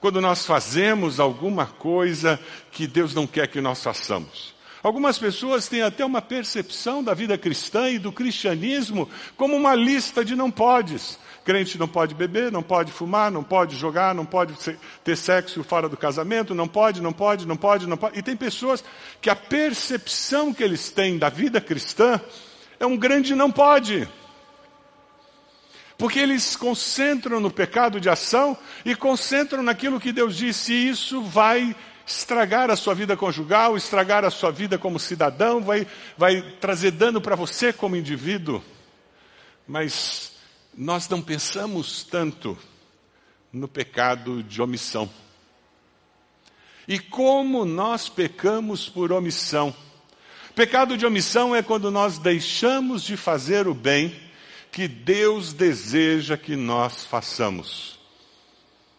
Quando 0.00 0.20
nós 0.20 0.46
fazemos 0.46 1.18
alguma 1.18 1.66
coisa 1.66 2.38
que 2.70 2.86
Deus 2.86 3.14
não 3.14 3.26
quer 3.26 3.48
que 3.48 3.60
nós 3.60 3.82
façamos. 3.82 4.54
Algumas 4.82 5.18
pessoas 5.18 5.68
têm 5.68 5.82
até 5.82 6.04
uma 6.04 6.22
percepção 6.22 7.02
da 7.02 7.12
vida 7.12 7.36
cristã 7.36 7.90
e 7.90 7.98
do 7.98 8.12
cristianismo 8.12 9.08
como 9.36 9.56
uma 9.56 9.74
lista 9.74 10.24
de 10.24 10.36
não 10.36 10.50
podes. 10.50 11.18
Crente 11.44 11.78
não 11.78 11.88
pode 11.88 12.14
beber, 12.14 12.52
não 12.52 12.62
pode 12.62 12.92
fumar, 12.92 13.30
não 13.30 13.42
pode 13.42 13.76
jogar, 13.76 14.14
não 14.14 14.24
pode 14.24 14.54
ter 15.02 15.16
sexo 15.16 15.64
fora 15.64 15.88
do 15.88 15.96
casamento, 15.96 16.54
não 16.54 16.68
pode, 16.68 17.02
não 17.02 17.12
pode, 17.12 17.46
não 17.46 17.56
pode, 17.56 17.88
não 17.88 17.96
pode. 17.96 18.18
E 18.18 18.22
tem 18.22 18.36
pessoas 18.36 18.84
que 19.20 19.30
a 19.30 19.34
percepção 19.34 20.54
que 20.54 20.62
eles 20.62 20.90
têm 20.90 21.18
da 21.18 21.28
vida 21.28 21.60
cristã 21.60 22.20
é 22.78 22.86
um 22.86 22.96
grande 22.96 23.34
não 23.34 23.50
pode. 23.50 24.06
Porque 25.98 26.20
eles 26.20 26.54
concentram 26.54 27.40
no 27.40 27.50
pecado 27.50 28.00
de 28.00 28.08
ação 28.08 28.56
e 28.84 28.94
concentram 28.94 29.64
naquilo 29.64 29.98
que 29.98 30.12
Deus 30.12 30.36
disse, 30.36 30.72
e 30.72 30.88
isso 30.88 31.20
vai 31.20 31.74
estragar 32.06 32.70
a 32.70 32.76
sua 32.76 32.94
vida 32.94 33.16
conjugal, 33.16 33.76
estragar 33.76 34.24
a 34.24 34.30
sua 34.30 34.52
vida 34.52 34.78
como 34.78 35.00
cidadão, 35.00 35.60
vai, 35.60 35.88
vai 36.16 36.40
trazer 36.60 36.92
dano 36.92 37.20
para 37.20 37.34
você 37.34 37.72
como 37.72 37.96
indivíduo. 37.96 38.62
Mas 39.66 40.36
nós 40.72 41.08
não 41.08 41.20
pensamos 41.20 42.04
tanto 42.04 42.56
no 43.52 43.66
pecado 43.66 44.40
de 44.44 44.62
omissão. 44.62 45.10
E 46.86 47.00
como 47.00 47.64
nós 47.64 48.08
pecamos 48.08 48.88
por 48.88 49.10
omissão? 49.10 49.74
Pecado 50.54 50.96
de 50.96 51.04
omissão 51.04 51.56
é 51.56 51.62
quando 51.62 51.90
nós 51.90 52.18
deixamos 52.18 53.02
de 53.02 53.16
fazer 53.16 53.66
o 53.66 53.74
bem 53.74 54.27
que 54.70 54.86
Deus 54.88 55.52
deseja 55.52 56.36
que 56.36 56.56
nós 56.56 57.04
façamos. 57.04 57.98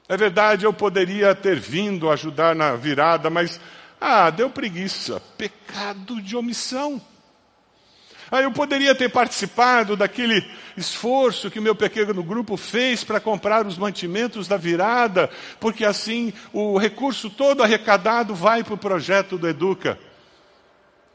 É 0.08 0.18
verdade, 0.18 0.66
eu 0.66 0.74
poderia 0.74 1.36
ter 1.36 1.60
vindo 1.60 2.10
ajudar 2.10 2.56
na 2.56 2.76
virada, 2.76 3.30
mas, 3.30 3.60
ah, 4.02 4.30
deu 4.30 4.50
preguiça. 4.50 5.22
Pecado 5.38 6.22
de 6.22 6.36
omissão. 6.36 7.02
Ah, 8.32 8.42
eu 8.42 8.52
poderia 8.52 8.94
ter 8.94 9.10
participado 9.10 9.96
daquele 9.96 10.46
esforço 10.78 11.50
que 11.50 11.60
meu 11.60 11.76
pequeno 11.76 12.24
grupo 12.24 12.56
fez 12.56 13.04
para 13.04 13.20
comprar 13.20 13.66
os 13.66 13.78
mantimentos 13.78 14.48
da 14.48 14.56
virada, 14.56 15.30
porque 15.60 15.84
assim 15.84 16.32
o 16.54 16.78
recurso 16.78 17.30
todo 17.30 17.64
arrecadado 17.64 18.36
vai 18.36 18.64
para 18.64 18.76
o 18.76 18.78
projeto 18.78 19.38
do 19.38 19.48
Educa. 19.48 19.98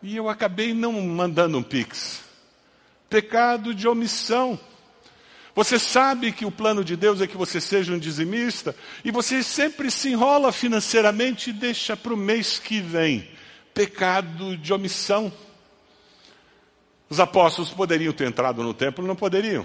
E 0.03 0.17
eu 0.17 0.29
acabei 0.29 0.75
não 0.75 0.93
mandando 1.01 1.57
um 1.57 1.63
pix. 1.63 2.24
Pecado 3.09 3.75
de 3.75 3.87
omissão. 3.87 4.59
Você 5.55 5.79
sabe 5.79 6.33
que 6.33 6.45
o 6.45 6.51
plano 6.51 6.85
de 6.85 6.97
Deus 6.97 7.21
é 7.21 7.27
que 7.27 7.37
você 7.37 7.61
seja 7.61 7.93
um 7.93 7.99
dizimista, 7.99 8.75
e 9.05 9.13
você 9.13 9.43
sempre 9.43 9.91
se 9.91 10.09
enrola 10.09 10.51
financeiramente 10.51 11.51
e 11.51 11.53
deixa 11.53 11.97
para 11.97 12.13
o 12.13 12.17
mês 12.17 12.59
que 12.59 12.81
vem. 12.81 13.29
Pecado 13.73 14.57
de 14.57 14.73
omissão. 14.73 15.33
Os 17.09 17.21
apóstolos 17.21 17.71
poderiam 17.71 18.13
ter 18.13 18.27
entrado 18.27 18.63
no 18.63 18.75
templo, 18.75 19.07
não 19.07 19.15
poderiam. 19.15 19.65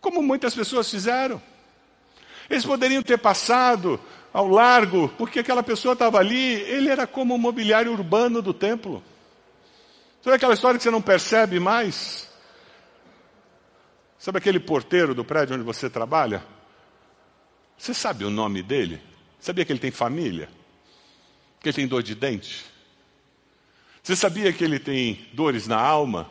Como 0.00 0.20
muitas 0.20 0.54
pessoas 0.54 0.90
fizeram. 0.90 1.40
Eles 2.50 2.64
poderiam 2.64 3.02
ter 3.02 3.18
passado 3.18 4.00
ao 4.32 4.48
largo, 4.48 5.08
porque 5.16 5.38
aquela 5.38 5.62
pessoa 5.62 5.92
estava 5.92 6.18
ali, 6.18 6.54
ele 6.62 6.88
era 6.88 7.06
como 7.06 7.34
o 7.34 7.38
mobiliário 7.38 7.92
urbano 7.92 8.42
do 8.42 8.52
templo. 8.52 9.02
Sabe 10.22 10.36
aquela 10.36 10.54
história 10.54 10.78
que 10.78 10.84
você 10.84 10.90
não 10.90 11.02
percebe 11.02 11.58
mais? 11.58 12.30
Sabe 14.18 14.38
aquele 14.38 14.60
porteiro 14.60 15.16
do 15.16 15.24
prédio 15.24 15.56
onde 15.56 15.64
você 15.64 15.90
trabalha? 15.90 16.46
Você 17.76 17.92
sabe 17.92 18.24
o 18.24 18.30
nome 18.30 18.62
dele? 18.62 19.02
Sabia 19.40 19.64
que 19.64 19.72
ele 19.72 19.80
tem 19.80 19.90
família? 19.90 20.48
Que 21.58 21.68
ele 21.68 21.74
tem 21.74 21.88
dor 21.88 22.04
de 22.04 22.14
dente? 22.14 22.64
Você 24.00 24.14
sabia 24.14 24.52
que 24.52 24.62
ele 24.62 24.78
tem 24.78 25.28
dores 25.32 25.66
na 25.66 25.80
alma? 25.80 26.30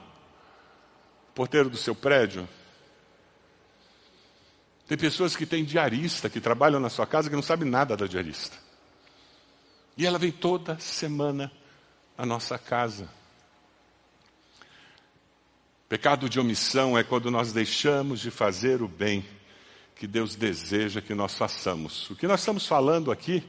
Porteiro 1.36 1.69
do 1.69 1.75
seu 1.75 1.93
prédio? 1.93 2.48
Tem 4.88 4.98
pessoas 4.98 5.36
que 5.36 5.45
têm 5.45 5.65
diarista, 5.65 6.29
que 6.29 6.39
trabalham 6.39 6.79
na 6.79 6.89
sua 6.89 7.05
casa, 7.05 7.29
que 7.29 7.36
não 7.36 7.43
sabem 7.43 7.69
nada 7.69 7.98
da 7.98 8.07
diarista. 8.07 8.57
E 9.98 10.05
ela 10.05 10.17
vem 10.17 10.31
toda 10.31 10.79
semana 10.79 11.51
à 12.17 12.25
nossa 12.25 12.57
casa. 12.57 13.10
Pecado 15.91 16.29
de 16.29 16.39
omissão 16.39 16.98
é 16.98 17.03
quando 17.03 17.29
nós 17.29 17.51
deixamos 17.51 18.21
de 18.21 18.31
fazer 18.31 18.81
o 18.81 18.88
bem 18.88 19.25
que 19.93 20.07
Deus 20.07 20.36
deseja 20.38 21.01
que 21.01 21.13
nós 21.13 21.36
façamos. 21.36 22.10
O 22.10 22.15
que 22.15 22.27
nós 22.27 22.39
estamos 22.39 22.65
falando 22.65 23.12
aqui 23.12 23.43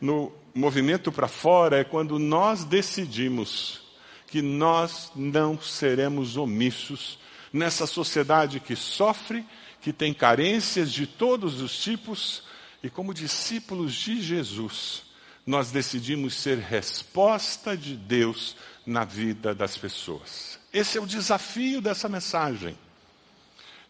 no 0.00 0.32
movimento 0.52 1.12
para 1.12 1.28
fora 1.28 1.78
é 1.78 1.84
quando 1.84 2.18
nós 2.18 2.64
decidimos 2.64 3.80
que 4.26 4.42
nós 4.42 5.12
não 5.14 5.56
seremos 5.56 6.36
omissos 6.36 7.16
nessa 7.52 7.86
sociedade 7.86 8.58
que 8.58 8.74
sofre, 8.74 9.46
que 9.80 9.92
tem 9.92 10.12
carências 10.12 10.90
de 10.90 11.06
todos 11.06 11.60
os 11.60 11.78
tipos, 11.80 12.42
e 12.82 12.90
como 12.90 13.14
discípulos 13.14 13.94
de 13.94 14.20
Jesus, 14.20 15.04
nós 15.46 15.70
decidimos 15.70 16.34
ser 16.34 16.58
resposta 16.58 17.76
de 17.76 17.94
Deus 17.94 18.56
na 18.86 19.04
vida 19.04 19.54
das 19.54 19.76
pessoas. 19.76 20.58
Esse 20.72 20.98
é 20.98 21.00
o 21.00 21.06
desafio 21.06 21.80
dessa 21.80 22.08
mensagem. 22.08 22.76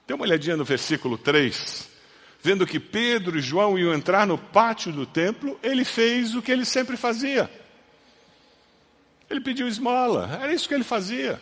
Dê 0.07 0.15
uma 0.15 0.25
olhadinha 0.25 0.57
no 0.57 0.65
versículo 0.65 1.17
3. 1.17 1.89
Vendo 2.43 2.67
que 2.67 2.79
Pedro 2.79 3.39
e 3.39 3.43
João 3.43 3.79
iam 3.79 3.95
entrar 3.95 4.27
no 4.27 4.37
pátio 4.37 4.93
do 4.93 5.07
templo, 5.07 5.59
ele 5.63 5.85
fez 5.85 6.35
o 6.35 6.43
que 6.43 6.53
ele 6.53 6.65
sempre 6.65 6.97
fazia. 6.97 7.51
Ele 9.31 9.41
pediu 9.41 9.67
esmola, 9.67 10.39
era 10.43 10.53
isso 10.53 10.69
que 10.69 10.75
ele 10.75 10.85
fazia. 10.85 11.41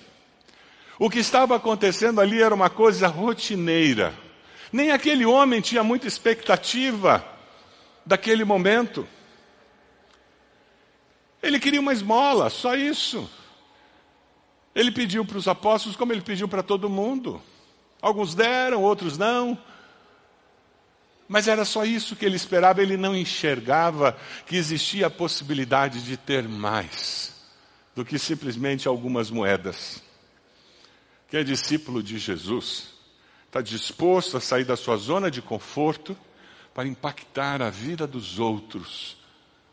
O 0.98 1.10
que 1.10 1.18
estava 1.18 1.56
acontecendo 1.56 2.20
ali 2.20 2.40
era 2.40 2.54
uma 2.54 2.70
coisa 2.70 3.08
rotineira. 3.08 4.14
Nem 4.72 4.92
aquele 4.92 5.26
homem 5.26 5.60
tinha 5.60 5.82
muita 5.82 6.06
expectativa 6.06 7.24
daquele 8.06 8.44
momento. 8.44 9.06
Ele 11.42 11.58
queria 11.58 11.80
uma 11.80 11.92
esmola, 11.92 12.48
só 12.48 12.76
isso. 12.76 13.28
Ele 14.74 14.90
pediu 14.90 15.24
para 15.24 15.38
os 15.38 15.48
apóstolos 15.48 15.96
como 15.96 16.12
ele 16.12 16.22
pediu 16.22 16.48
para 16.48 16.62
todo 16.62 16.88
mundo. 16.88 17.40
Alguns 18.00 18.34
deram, 18.34 18.82
outros 18.82 19.18
não. 19.18 19.58
Mas 21.28 21.48
era 21.48 21.64
só 21.64 21.84
isso 21.84 22.16
que 22.16 22.24
ele 22.24 22.36
esperava, 22.36 22.82
ele 22.82 22.96
não 22.96 23.16
enxergava 23.16 24.16
que 24.46 24.56
existia 24.56 25.06
a 25.06 25.10
possibilidade 25.10 26.02
de 26.04 26.16
ter 26.16 26.46
mais 26.48 27.32
do 27.94 28.04
que 28.04 28.18
simplesmente 28.18 28.88
algumas 28.88 29.30
moedas. 29.30 30.02
Quem 31.28 31.40
é 31.40 31.44
discípulo 31.44 32.02
de 32.02 32.18
Jesus 32.18 32.88
está 33.46 33.60
disposto 33.60 34.36
a 34.36 34.40
sair 34.40 34.64
da 34.64 34.76
sua 34.76 34.96
zona 34.96 35.30
de 35.30 35.40
conforto 35.40 36.16
para 36.74 36.88
impactar 36.88 37.60
a 37.62 37.70
vida 37.70 38.06
dos 38.06 38.38
outros 38.38 39.16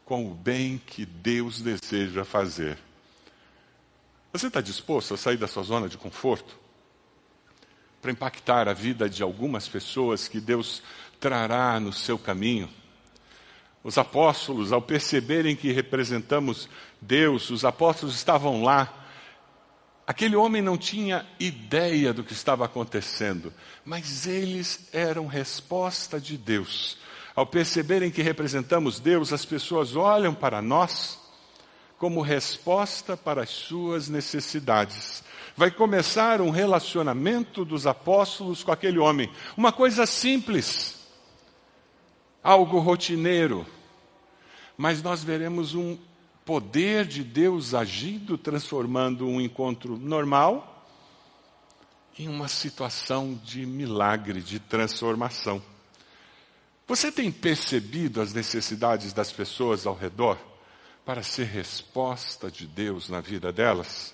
com 0.05 0.29
o 0.29 0.33
bem 0.33 0.81
que 0.85 1.05
Deus 1.05 1.61
deseja 1.61 2.25
fazer. 2.25 2.77
Você 4.31 4.47
está 4.47 4.61
disposto 4.61 5.15
a 5.15 5.17
sair 5.17 5.37
da 5.37 5.47
sua 5.47 5.63
zona 5.63 5.89
de 5.89 5.97
conforto? 5.97 6.55
Para 7.99 8.11
impactar 8.11 8.67
a 8.67 8.73
vida 8.73 9.09
de 9.09 9.23
algumas 9.23 9.67
pessoas 9.67 10.27
que 10.27 10.39
Deus 10.39 10.83
trará 11.19 11.79
no 11.79 11.91
seu 11.91 12.17
caminho? 12.17 12.69
Os 13.83 13.97
apóstolos, 13.97 14.71
ao 14.71 14.81
perceberem 14.81 15.55
que 15.55 15.71
representamos 15.71 16.69
Deus, 17.01 17.49
os 17.49 17.65
apóstolos 17.65 18.15
estavam 18.15 18.61
lá. 18.61 18.93
Aquele 20.05 20.35
homem 20.35 20.61
não 20.61 20.77
tinha 20.77 21.25
ideia 21.39 22.13
do 22.13 22.23
que 22.23 22.33
estava 22.33 22.65
acontecendo, 22.65 23.51
mas 23.83 24.27
eles 24.27 24.89
eram 24.93 25.25
resposta 25.25 26.19
de 26.19 26.37
Deus. 26.37 26.97
Ao 27.35 27.47
perceberem 27.47 28.11
que 28.11 28.21
representamos 28.21 28.99
Deus, 28.99 29.33
as 29.33 29.45
pessoas 29.45 29.95
olham 29.95 30.35
para 30.35 30.61
nós 30.61 31.17
como 31.99 32.21
resposta 32.21 33.17
para 33.17 33.43
as 33.43 33.49
suas 33.49 34.07
necessidades. 34.07 35.21
Vai 35.55 35.69
começar 35.69 36.39
um 36.39 36.49
relacionamento 36.49 37.65
dos 37.65 37.85
apóstolos 37.85 38.63
com 38.63 38.71
aquele 38.71 38.97
homem. 38.97 39.29
Uma 39.57 39.73
coisa 39.73 40.05
simples, 40.05 40.97
algo 42.41 42.79
rotineiro, 42.79 43.67
mas 44.77 45.03
nós 45.03 45.21
veremos 45.21 45.75
um 45.75 45.97
poder 46.45 47.05
de 47.05 47.21
Deus 47.21 47.73
agindo, 47.73 48.37
transformando 48.37 49.27
um 49.27 49.41
encontro 49.41 49.97
normal 49.97 50.87
em 52.17 52.29
uma 52.29 52.47
situação 52.47 53.37
de 53.43 53.65
milagre, 53.65 54.41
de 54.41 54.57
transformação. 54.57 55.61
Você 56.87 57.11
tem 57.11 57.29
percebido 57.29 58.21
as 58.21 58.33
necessidades 58.33 59.11
das 59.11 59.31
pessoas 59.33 59.85
ao 59.85 59.93
redor? 59.93 60.48
Para 61.09 61.23
ser 61.23 61.45
resposta 61.45 62.51
de 62.51 62.67
Deus 62.67 63.09
na 63.09 63.19
vida 63.19 63.51
delas? 63.51 64.13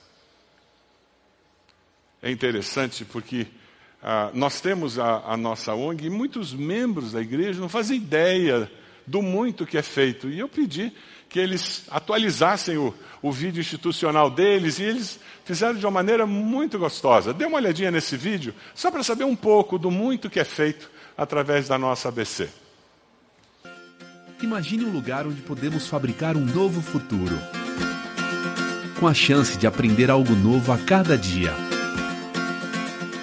É 2.23 2.31
interessante 2.31 3.03
porque 3.03 3.47
ah, 4.01 4.31
nós 4.33 4.61
temos 4.61 4.97
a, 4.97 5.17
a 5.25 5.35
nossa 5.35 5.75
ONG 5.75 6.05
e 6.05 6.09
muitos 6.09 6.53
membros 6.53 7.11
da 7.11 7.19
igreja 7.19 7.59
não 7.59 7.67
fazem 7.67 7.97
ideia 7.97 8.71
do 9.05 9.21
muito 9.21 9.65
que 9.65 9.77
é 9.77 9.81
feito. 9.81 10.29
E 10.29 10.39
eu 10.39 10.47
pedi 10.47 10.89
que 11.27 11.37
eles 11.37 11.83
atualizassem 11.89 12.77
o, 12.77 12.95
o 13.21 13.29
vídeo 13.29 13.59
institucional 13.59 14.29
deles 14.29 14.79
e 14.79 14.83
eles 14.83 15.19
fizeram 15.43 15.75
de 15.75 15.85
uma 15.85 15.91
maneira 15.91 16.25
muito 16.25 16.79
gostosa. 16.79 17.33
Dê 17.33 17.43
uma 17.43 17.57
olhadinha 17.57 17.91
nesse 17.91 18.15
vídeo, 18.15 18.55
só 18.73 18.89
para 18.89 19.03
saber 19.03 19.25
um 19.25 19.35
pouco 19.35 19.77
do 19.77 19.91
muito 19.91 20.29
que 20.29 20.39
é 20.39 20.45
feito 20.45 20.89
através 21.17 21.67
da 21.67 21.77
nossa 21.77 22.07
ABC. 22.07 22.49
Imagine 24.41 24.83
um 24.83 24.91
lugar 24.91 25.25
onde 25.25 25.41
podemos 25.41 25.87
fabricar 25.87 26.35
um 26.35 26.45
novo 26.45 26.81
futuro. 26.81 27.39
Com 28.99 29.07
a 29.07 29.13
chance 29.13 29.57
de 29.57 29.65
aprender 29.65 30.11
algo 30.11 30.35
novo 30.35 30.73
a 30.73 30.77
cada 30.77 31.17
dia. 31.17 31.53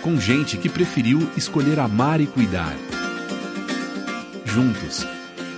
Com 0.00 0.18
gente 0.18 0.56
que 0.56 0.70
preferiu 0.70 1.30
escolher 1.36 1.78
amar 1.78 2.20
e 2.20 2.26
cuidar. 2.26 2.74
Juntos, 4.44 5.06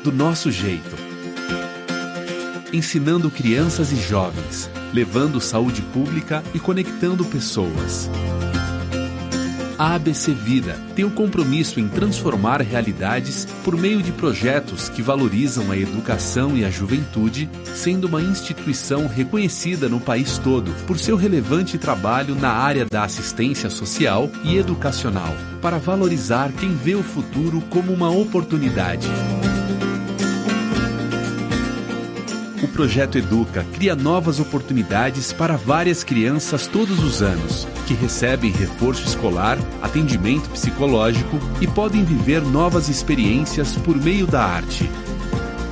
do 0.02 0.12
nosso 0.12 0.50
jeito. 0.50 0.96
Ensinando 2.72 3.30
crianças 3.30 3.92
e 3.92 3.96
jovens, 3.96 4.68
levando 4.92 5.40
saúde 5.40 5.82
pública 5.82 6.42
e 6.52 6.58
conectando 6.58 7.24
pessoas. 7.24 8.10
A 9.76 9.96
ABC 9.96 10.32
Vida 10.32 10.78
tem 10.94 11.04
o 11.04 11.08
um 11.08 11.10
compromisso 11.10 11.80
em 11.80 11.88
transformar 11.88 12.62
realidades 12.62 13.44
por 13.64 13.76
meio 13.76 14.00
de 14.00 14.12
projetos 14.12 14.88
que 14.88 15.02
valorizam 15.02 15.70
a 15.72 15.76
educação 15.76 16.56
e 16.56 16.64
a 16.64 16.70
juventude, 16.70 17.50
sendo 17.74 18.06
uma 18.06 18.22
instituição 18.22 19.08
reconhecida 19.08 19.88
no 19.88 19.98
país 19.98 20.38
todo 20.38 20.70
por 20.86 20.96
seu 20.96 21.16
relevante 21.16 21.76
trabalho 21.76 22.36
na 22.36 22.50
área 22.50 22.86
da 22.86 23.02
assistência 23.02 23.68
social 23.68 24.30
e 24.44 24.56
educacional, 24.56 25.34
para 25.60 25.78
valorizar 25.78 26.52
quem 26.52 26.74
vê 26.76 26.94
o 26.94 27.02
futuro 27.02 27.60
como 27.68 27.92
uma 27.92 28.10
oportunidade. 28.10 29.08
O 32.64 32.68
projeto 32.68 33.18
Educa 33.18 33.62
cria 33.74 33.94
novas 33.94 34.40
oportunidades 34.40 35.34
para 35.34 35.54
várias 35.54 36.02
crianças 36.02 36.66
todos 36.66 36.98
os 37.04 37.20
anos 37.20 37.68
que 37.86 37.92
recebem 37.92 38.50
reforço 38.50 39.06
escolar, 39.06 39.58
atendimento 39.82 40.48
psicológico 40.48 41.38
e 41.60 41.66
podem 41.66 42.02
viver 42.02 42.40
novas 42.40 42.88
experiências 42.88 43.76
por 43.76 43.94
meio 43.94 44.26
da 44.26 44.42
arte. 44.42 44.90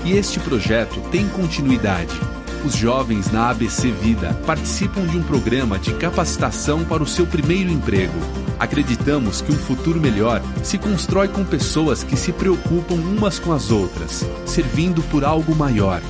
E 0.04 0.12
este 0.12 0.38
projeto 0.40 1.00
tem 1.10 1.26
continuidade. 1.30 2.12
Os 2.62 2.76
jovens 2.76 3.32
na 3.32 3.48
ABC 3.48 3.90
Vida 3.90 4.38
participam 4.44 5.06
de 5.06 5.16
um 5.16 5.22
programa 5.22 5.78
de 5.78 5.94
capacitação 5.94 6.84
para 6.84 7.02
o 7.02 7.06
seu 7.06 7.26
primeiro 7.26 7.70
emprego. 7.70 8.18
Acreditamos 8.60 9.40
que 9.40 9.50
um 9.50 9.56
futuro 9.56 9.98
melhor 9.98 10.42
se 10.62 10.76
constrói 10.76 11.28
com 11.28 11.42
pessoas 11.42 12.04
que 12.04 12.18
se 12.18 12.32
preocupam 12.32 12.96
umas 12.96 13.38
com 13.38 13.50
as 13.50 13.70
outras, 13.70 14.26
servindo 14.44 15.02
por 15.04 15.24
algo 15.24 15.56
maior 15.56 16.02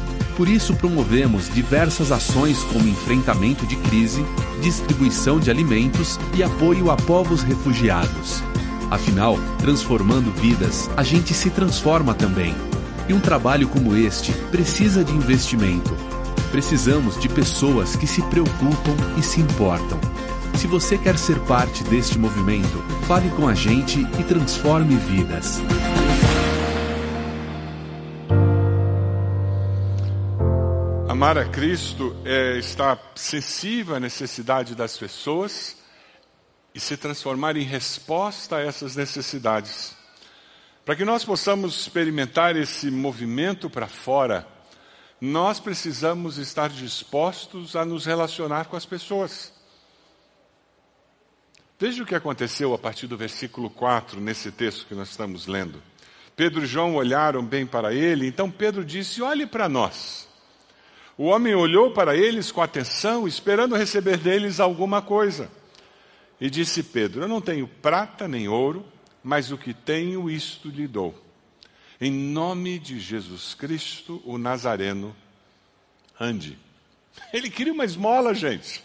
por 0.43 0.49
isso, 0.49 0.75
promovemos 0.75 1.49
diversas 1.49 2.11
ações 2.11 2.65
como 2.65 2.89
enfrentamento 2.89 3.65
de 3.65 3.77
crise, 3.77 4.27
distribuição 4.61 5.39
de 5.39 5.53
alimentos 5.53 6.19
e 6.35 6.43
apoio 6.43 6.91
a 6.91 6.97
povos 6.97 7.45
refugiados. 7.45 8.43
Afinal, 8.91 9.39
transformando 9.61 10.33
vidas, 10.33 10.91
a 10.97 11.05
gente 11.05 11.33
se 11.33 11.49
transforma 11.49 12.13
também. 12.13 12.57
E 13.09 13.15
um 13.15 13.21
trabalho 13.21 13.69
como 13.69 13.95
este 13.97 14.33
precisa 14.51 15.05
de 15.05 15.13
investimento. 15.13 15.97
Precisamos 16.51 17.21
de 17.21 17.29
pessoas 17.29 17.95
que 17.95 18.09
se 18.09 18.21
preocupam 18.23 18.97
e 19.17 19.23
se 19.23 19.41
importam. 19.41 20.01
Se 20.57 20.67
você 20.67 20.99
quer 20.99 21.17
ser 21.19 21.39
parte 21.43 21.85
deste 21.85 22.19
movimento, 22.19 22.83
fale 23.07 23.31
com 23.31 23.47
a 23.47 23.55
gente 23.55 24.01
e 24.19 24.25
transforme 24.25 24.97
vidas. 24.97 25.63
Amar 31.23 31.39
a 31.39 31.45
Cristo 31.45 32.17
é 32.25 32.59
estar 32.59 33.01
sensível 33.15 33.95
à 33.95 34.01
necessidade 34.01 34.75
das 34.75 34.99
pessoas 34.99 35.77
e 36.75 36.81
se 36.81 36.97
transformar 36.97 37.57
em 37.57 37.63
resposta 37.63 38.57
a 38.57 38.61
essas 38.61 38.97
necessidades. 38.97 39.95
Para 40.85 40.97
que 40.97 41.05
nós 41.05 41.25
possamos 41.25 41.79
experimentar 41.79 42.57
esse 42.57 42.91
movimento 42.91 43.71
para 43.71 43.87
fora, 43.87 44.45
nós 45.21 45.61
precisamos 45.61 46.39
estar 46.39 46.71
dispostos 46.71 47.77
a 47.77 47.85
nos 47.85 48.05
relacionar 48.05 48.65
com 48.65 48.75
as 48.75 48.85
pessoas. 48.85 49.53
Veja 51.79 52.03
o 52.03 52.07
que 52.07 52.17
aconteceu 52.17 52.75
a 52.75 52.79
partir 52.79 53.07
do 53.07 53.17
versículo 53.17 53.71
4, 53.71 54.21
nesse 54.21 54.51
texto 54.51 54.87
que 54.87 54.95
nós 54.97 55.11
estamos 55.11 55.47
lendo. 55.47 55.81
Pedro 56.35 56.65
e 56.65 56.67
João 56.67 56.97
olharam 56.97 57.45
bem 57.45 57.65
para 57.65 57.95
ele, 57.95 58.27
então 58.27 58.51
Pedro 58.51 58.85
disse: 58.85 59.23
Olhe 59.23 59.47
para 59.47 59.69
nós. 59.69 60.32
O 61.23 61.27
homem 61.27 61.55
olhou 61.55 61.93
para 61.93 62.17
eles 62.17 62.51
com 62.51 62.61
atenção, 62.61 63.29
esperando 63.29 63.77
receber 63.77 64.17
deles 64.17 64.59
alguma 64.59 65.01
coisa. 65.01 65.49
E 66.41 66.51
disse 66.51 66.83
Pedro: 66.83 67.23
Eu 67.23 67.29
não 67.29 67.41
tenho 67.41 67.69
prata 67.69 68.27
nem 68.27 68.49
ouro, 68.49 68.85
mas 69.23 69.53
o 69.53 69.57
que 69.57 69.73
tenho, 69.73 70.29
isto 70.29 70.69
lhe 70.69 70.89
dou. 70.89 71.15
Em 72.01 72.11
nome 72.11 72.77
de 72.77 72.99
Jesus 72.99 73.55
Cristo, 73.55 74.21
o 74.25 74.37
Nazareno, 74.37 75.15
ande. 76.19 76.59
Ele 77.33 77.49
queria 77.49 77.73
uma 77.73 77.85
esmola, 77.85 78.35
gente. 78.35 78.83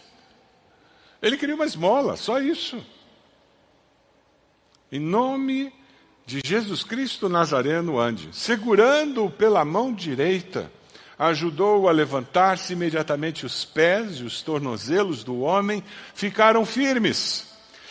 Ele 1.20 1.38
queria 1.38 1.56
uma 1.56 1.66
esmola, 1.66 2.16
só 2.16 2.40
isso. 2.40 2.86
Em 4.92 5.00
nome 5.00 5.74
de 6.24 6.42
Jesus 6.46 6.84
Cristo 6.84 7.28
Nazareno, 7.28 8.00
ande. 8.00 8.30
Segurando-o 8.32 9.32
pela 9.32 9.66
mão 9.66 9.92
direita, 9.92 10.72
ajudou-o 11.18 11.88
a 11.88 11.92
levantar-se 11.92 12.74
imediatamente 12.74 13.46
os 13.46 13.66
pés 13.66 14.20
e 14.20 14.24
os 14.24 14.42
tornozelos 14.42 15.24
do 15.24 15.40
homem 15.42 15.84
ficaram 16.14 16.66
firmes. 16.66 17.48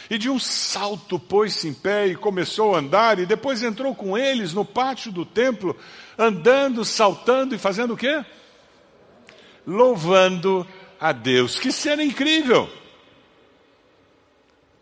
E 0.08 0.18
de 0.18 0.30
um 0.30 0.38
salto 0.38 1.18
pôs-se 1.18 1.66
em 1.66 1.74
pé 1.74 2.06
e 2.06 2.14
começou 2.14 2.76
a 2.76 2.78
andar, 2.78 3.18
e 3.18 3.26
depois 3.26 3.62
entrou 3.62 3.94
com 3.94 4.16
eles 4.16 4.52
no 4.54 4.64
pátio 4.64 5.10
do 5.10 5.24
templo, 5.24 5.76
andando, 6.16 6.84
saltando 6.84 7.54
e 7.54 7.58
fazendo 7.58 7.94
o 7.94 7.96
quê? 7.96 8.24
Louvando 9.66 10.66
a 11.00 11.10
Deus. 11.10 11.58
Que 11.58 11.72
cena 11.72 12.04
incrível! 12.04 12.70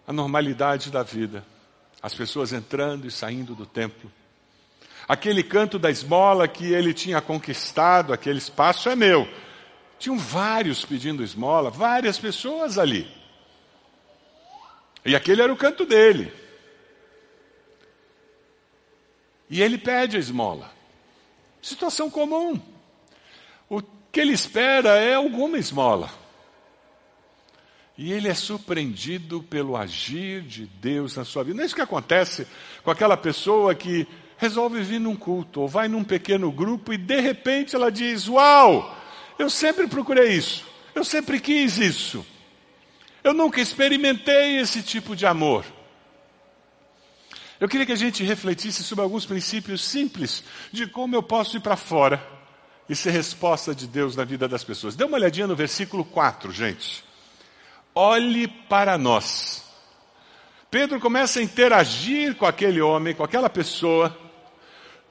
a 0.07 0.13
normalidade 0.13 0.91
da 0.91 1.03
vida. 1.03 1.45
As 2.03 2.15
pessoas 2.15 2.53
entrando 2.53 3.07
e 3.07 3.11
saindo 3.11 3.55
do 3.55 3.65
templo. 3.65 4.11
Aquele 5.07 5.43
canto 5.43 5.79
da 5.79 5.91
esmola 5.91 6.49
que 6.49 6.73
ele 6.73 6.95
tinha 6.95 7.21
conquistado, 7.21 8.13
aquele 8.13 8.39
espaço 8.39 8.89
é 8.89 8.97
meu. 8.97 9.29
Tinham 9.99 10.19
vários 10.19 10.85
pedindo 10.85 11.23
esmola, 11.23 11.71
várias 11.71 12.19
pessoas 12.19 12.79
ali. 12.79 13.07
E 15.05 15.15
aquele 15.15 15.43
era 15.43 15.53
o 15.53 15.57
canto 15.57 15.85
dele. 15.85 16.33
E 19.51 19.61
ele 19.63 19.77
pede 19.77 20.17
a 20.17 20.21
esmola. 20.21 20.71
Situação 21.61 22.11
comum. 22.11 22.61
O 23.69 23.83
que 24.11 24.21
ele 24.21 24.33
espera 24.33 24.97
é 24.97 25.15
alguma 25.15 25.59
esmola. 25.59 26.11
E 27.97 28.13
ele 28.13 28.29
é 28.29 28.35
surpreendido 28.35 29.43
pelo 29.43 29.77
agir 29.77 30.43
de 30.43 30.67
Deus 30.67 31.17
na 31.17 31.25
sua 31.25 31.45
vida. 31.45 31.57
Não 31.57 31.63
é 31.63 31.67
isso 31.67 31.75
que 31.75 31.81
acontece 31.81 32.47
com 32.83 32.91
aquela 32.91 33.17
pessoa 33.17 33.75
que 33.75 34.09
resolve 34.45 34.83
vir 34.83 35.01
num 35.01 35.17
culto 35.17 35.63
ou 35.63 35.69
vai 35.69 35.89
num 35.89 36.05
pequeno 36.05 36.53
grupo 36.53 36.93
e 36.93 36.99
de 36.99 37.21
repente 37.21 37.75
ela 37.75 37.91
diz: 37.91 38.29
Uau, 38.29 38.97
eu 39.39 39.51
sempre 39.51 39.87
procurei 39.87 40.33
isso, 40.33 40.65
eu 40.95 41.05
sempre 41.05 41.41
quis 41.41 41.79
isso, 41.79 42.25
eu 43.23 43.33
nunca 43.35 43.61
experimentei 43.61 44.59
esse 44.59 44.83
tipo 44.83 45.17
de 45.17 45.27
amor. 45.27 45.65
Eu 47.59 47.69
queria 47.69 47.87
que 47.87 47.93
a 47.93 47.97
gente 47.97 48.23
refletisse 48.23 48.83
sobre 48.83 49.03
alguns 49.03 49.25
princípios 49.25 49.83
simples 49.83 50.45
de 50.73 50.87
como 50.87 51.15
eu 51.17 51.23
posso 51.23 51.57
ir 51.57 51.61
para 51.61 51.77
fora 51.77 52.23
e 52.89 52.95
ser 52.95 53.11
resposta 53.11 53.75
de 53.75 53.87
Deus 53.87 54.17
na 54.17 54.25
vida 54.25 54.47
das 54.47 54.63
pessoas. 54.63 54.95
Dê 54.95 55.05
uma 55.05 55.17
olhadinha 55.17 55.47
no 55.47 55.57
versículo 55.57 56.05
4, 56.05 56.53
gente 56.53 57.05
olhe 57.95 58.49
para 58.49 58.99
nós. 58.99 59.63
Pedro 60.71 60.99
começa 60.99 61.39
a 61.39 61.43
interagir 61.43 62.35
com 62.35 62.45
aquele 62.45 62.81
homem, 62.81 63.15
com 63.15 63.23
aquela 63.23 63.49
pessoa, 63.49 64.17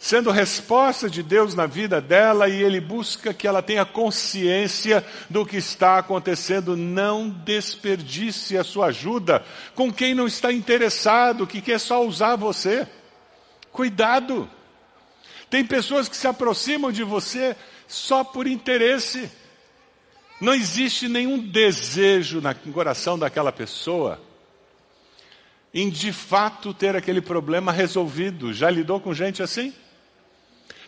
sendo 0.03 0.31
resposta 0.31 1.09
de 1.09 1.23
Deus 1.23 1.55
na 1.55 1.65
vida 1.65 2.01
dela 2.01 2.49
e 2.49 2.61
ele 2.61 2.81
busca 2.81 3.33
que 3.33 3.47
ela 3.47 3.61
tenha 3.61 3.85
consciência 3.85 5.01
do 5.29 5.45
que 5.45 5.55
está 5.55 5.97
acontecendo. 5.97 6.75
Não 6.75 7.29
desperdice 7.29 8.57
a 8.57 8.65
sua 8.65 8.87
ajuda 8.87 9.45
com 9.73 9.93
quem 9.93 10.13
não 10.13 10.27
está 10.27 10.51
interessado, 10.51 11.47
que 11.47 11.61
quer 11.61 11.79
só 11.79 12.05
usar 12.05 12.35
você. 12.35 12.85
Cuidado. 13.71 14.49
Tem 15.49 15.63
pessoas 15.63 16.09
que 16.09 16.17
se 16.17 16.27
aproximam 16.27 16.91
de 16.91 17.01
você 17.01 17.55
só 17.87 18.25
por 18.25 18.45
interesse. 18.45 19.31
Não 20.41 20.53
existe 20.53 21.07
nenhum 21.07 21.39
desejo 21.39 22.41
no 22.41 22.73
coração 22.73 23.17
daquela 23.17 23.53
pessoa 23.53 24.19
em 25.73 25.89
de 25.89 26.11
fato 26.11 26.73
ter 26.73 26.93
aquele 26.93 27.21
problema 27.21 27.71
resolvido. 27.71 28.51
Já 28.53 28.69
lidou 28.69 28.99
com 28.99 29.13
gente 29.13 29.41
assim? 29.41 29.73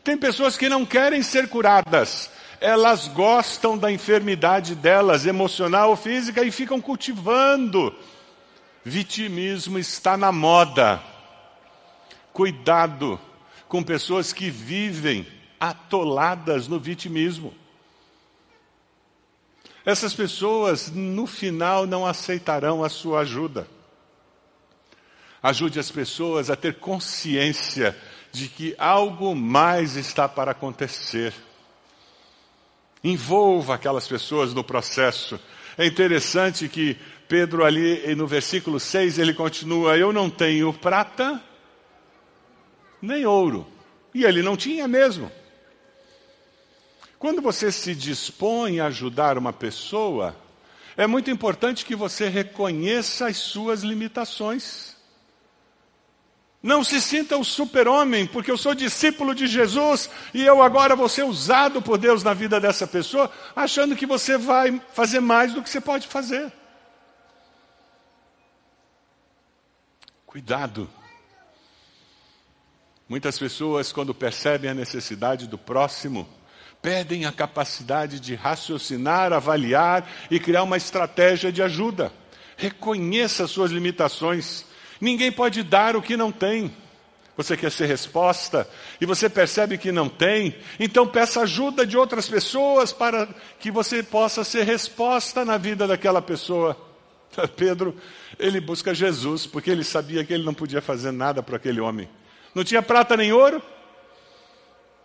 Tem 0.05 0.15
pessoas 0.15 0.55
que 0.55 0.69
não 0.69 0.85
querem 0.85 1.23
ser 1.23 1.49
curadas, 1.49 2.29
elas 2.61 3.07
gostam 3.07 3.75
da 3.75 3.91
enfermidade 3.91 4.75
delas, 4.75 5.25
emocional 5.25 5.89
ou 5.89 5.95
física, 5.95 6.43
e 6.43 6.51
ficam 6.51 6.79
cultivando. 6.79 7.91
Vitimismo 8.83 9.79
está 9.79 10.15
na 10.15 10.31
moda. 10.31 11.01
Cuidado 12.31 13.19
com 13.67 13.81
pessoas 13.81 14.31
que 14.31 14.47
vivem 14.47 15.25
atoladas 15.59 16.67
no 16.67 16.79
vitimismo. 16.79 17.51
Essas 19.83 20.13
pessoas, 20.13 20.91
no 20.91 21.25
final, 21.25 21.87
não 21.87 22.05
aceitarão 22.05 22.83
a 22.83 22.89
sua 22.89 23.21
ajuda. 23.21 23.67
Ajude 25.41 25.79
as 25.79 25.89
pessoas 25.89 26.51
a 26.51 26.55
ter 26.55 26.75
consciência 26.75 27.97
de 28.35 28.49
que 28.49 28.75
algo 28.77 29.33
mais 29.33 29.95
está 29.95 30.27
para 30.27 30.51
acontecer. 30.51 31.33
Envolva 33.01 33.75
aquelas 33.75 34.07
pessoas 34.07 34.53
no 34.53 34.63
processo. 34.63 35.39
É 35.77 35.85
interessante 35.85 36.67
que 36.67 36.97
Pedro 37.29 37.63
ali 37.63 38.13
no 38.13 38.27
versículo 38.27 38.79
6 38.79 39.19
ele 39.19 39.33
continua: 39.33 39.97
Eu 39.97 40.11
não 40.11 40.29
tenho 40.29 40.73
prata 40.73 41.41
nem 43.01 43.25
ouro. 43.25 43.65
E 44.13 44.25
ele 44.25 44.41
não 44.41 44.57
tinha 44.57 44.87
mesmo. 44.87 45.31
Quando 47.17 47.41
você 47.41 47.71
se 47.71 47.95
dispõe 47.95 48.79
a 48.79 48.87
ajudar 48.87 49.37
uma 49.37 49.53
pessoa, 49.53 50.35
é 50.97 51.07
muito 51.07 51.31
importante 51.31 51.85
que 51.85 51.95
você 51.95 52.27
reconheça 52.27 53.27
as 53.27 53.37
suas 53.37 53.81
limitações. 53.81 54.94
Não 56.65 56.83
se 56.83 56.99
sinta 56.99 57.37
um 57.37 57.43
super-homem, 57.43 58.25
porque 58.25 58.49
eu 58.49 58.57
sou 58.57 58.73
discípulo 58.73 59.35
de 59.35 59.45
Jesus 59.45 60.09
e 60.33 60.43
eu 60.43 60.63
agora 60.63 60.95
vou 60.95 61.07
ser 61.07 61.21
usado 61.21 61.79
por 61.79 61.95
Deus 61.95 62.23
na 62.23 62.33
vida 62.33 62.59
dessa 62.59 62.87
pessoa, 62.87 63.31
achando 63.55 63.95
que 63.95 64.07
você 64.07 64.35
vai 64.35 64.81
fazer 64.91 65.19
mais 65.19 65.53
do 65.53 65.61
que 65.61 65.69
você 65.69 65.79
pode 65.79 66.07
fazer. 66.07 66.51
Cuidado. 70.25 70.89
Muitas 73.07 73.37
pessoas, 73.37 73.91
quando 73.91 74.15
percebem 74.15 74.71
a 74.71 74.73
necessidade 74.73 75.45
do 75.45 75.59
próximo, 75.59 76.27
perdem 76.81 77.27
a 77.27 77.31
capacidade 77.31 78.19
de 78.19 78.33
raciocinar, 78.33 79.31
avaliar 79.31 80.09
e 80.31 80.39
criar 80.39 80.63
uma 80.63 80.77
estratégia 80.77 81.51
de 81.51 81.61
ajuda. 81.61 82.11
Reconheça 82.57 83.45
suas 83.45 83.69
limitações. 83.69 84.65
Ninguém 84.99 85.31
pode 85.31 85.63
dar 85.63 85.95
o 85.95 86.01
que 86.01 86.15
não 86.15 86.31
tem. 86.31 86.73
Você 87.37 87.57
quer 87.57 87.69
ser 87.69 87.85
resposta 87.85 88.67
e 88.99 89.05
você 89.05 89.29
percebe 89.29 89.77
que 89.77 89.91
não 89.91 90.07
tem, 90.07 90.55
então 90.79 91.05
peça 91.05 91.41
ajuda 91.41 91.85
de 91.85 91.97
outras 91.97 92.29
pessoas 92.29 92.93
para 92.93 93.27
que 93.59 93.69
você 93.69 94.01
possa 94.01 94.43
ser 94.45 94.63
resposta 94.63 95.43
na 95.43 95.57
vida 95.57 95.85
daquela 95.85 96.21
pessoa. 96.21 96.77
Pedro, 97.57 97.93
ele 98.39 98.61
busca 98.61 98.93
Jesus 98.93 99.45
porque 99.45 99.69
ele 99.69 99.83
sabia 99.83 100.23
que 100.23 100.33
ele 100.33 100.45
não 100.45 100.53
podia 100.53 100.81
fazer 100.81 101.11
nada 101.11 101.43
para 101.43 101.57
aquele 101.57 101.81
homem. 101.81 102.07
Não 102.53 102.63
tinha 102.63 102.81
prata 102.81 103.17
nem 103.17 103.33
ouro, 103.33 103.61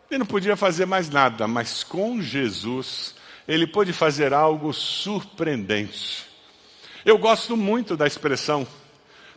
ele 0.08 0.18
não 0.18 0.26
podia 0.26 0.56
fazer 0.56 0.86
mais 0.86 1.10
nada, 1.10 1.48
mas 1.48 1.82
com 1.82 2.22
Jesus, 2.22 3.14
ele 3.46 3.66
pôde 3.66 3.92
fazer 3.92 4.32
algo 4.32 4.72
surpreendente. 4.72 6.26
Eu 7.04 7.18
gosto 7.18 7.56
muito 7.56 7.96
da 7.96 8.06
expressão. 8.06 8.66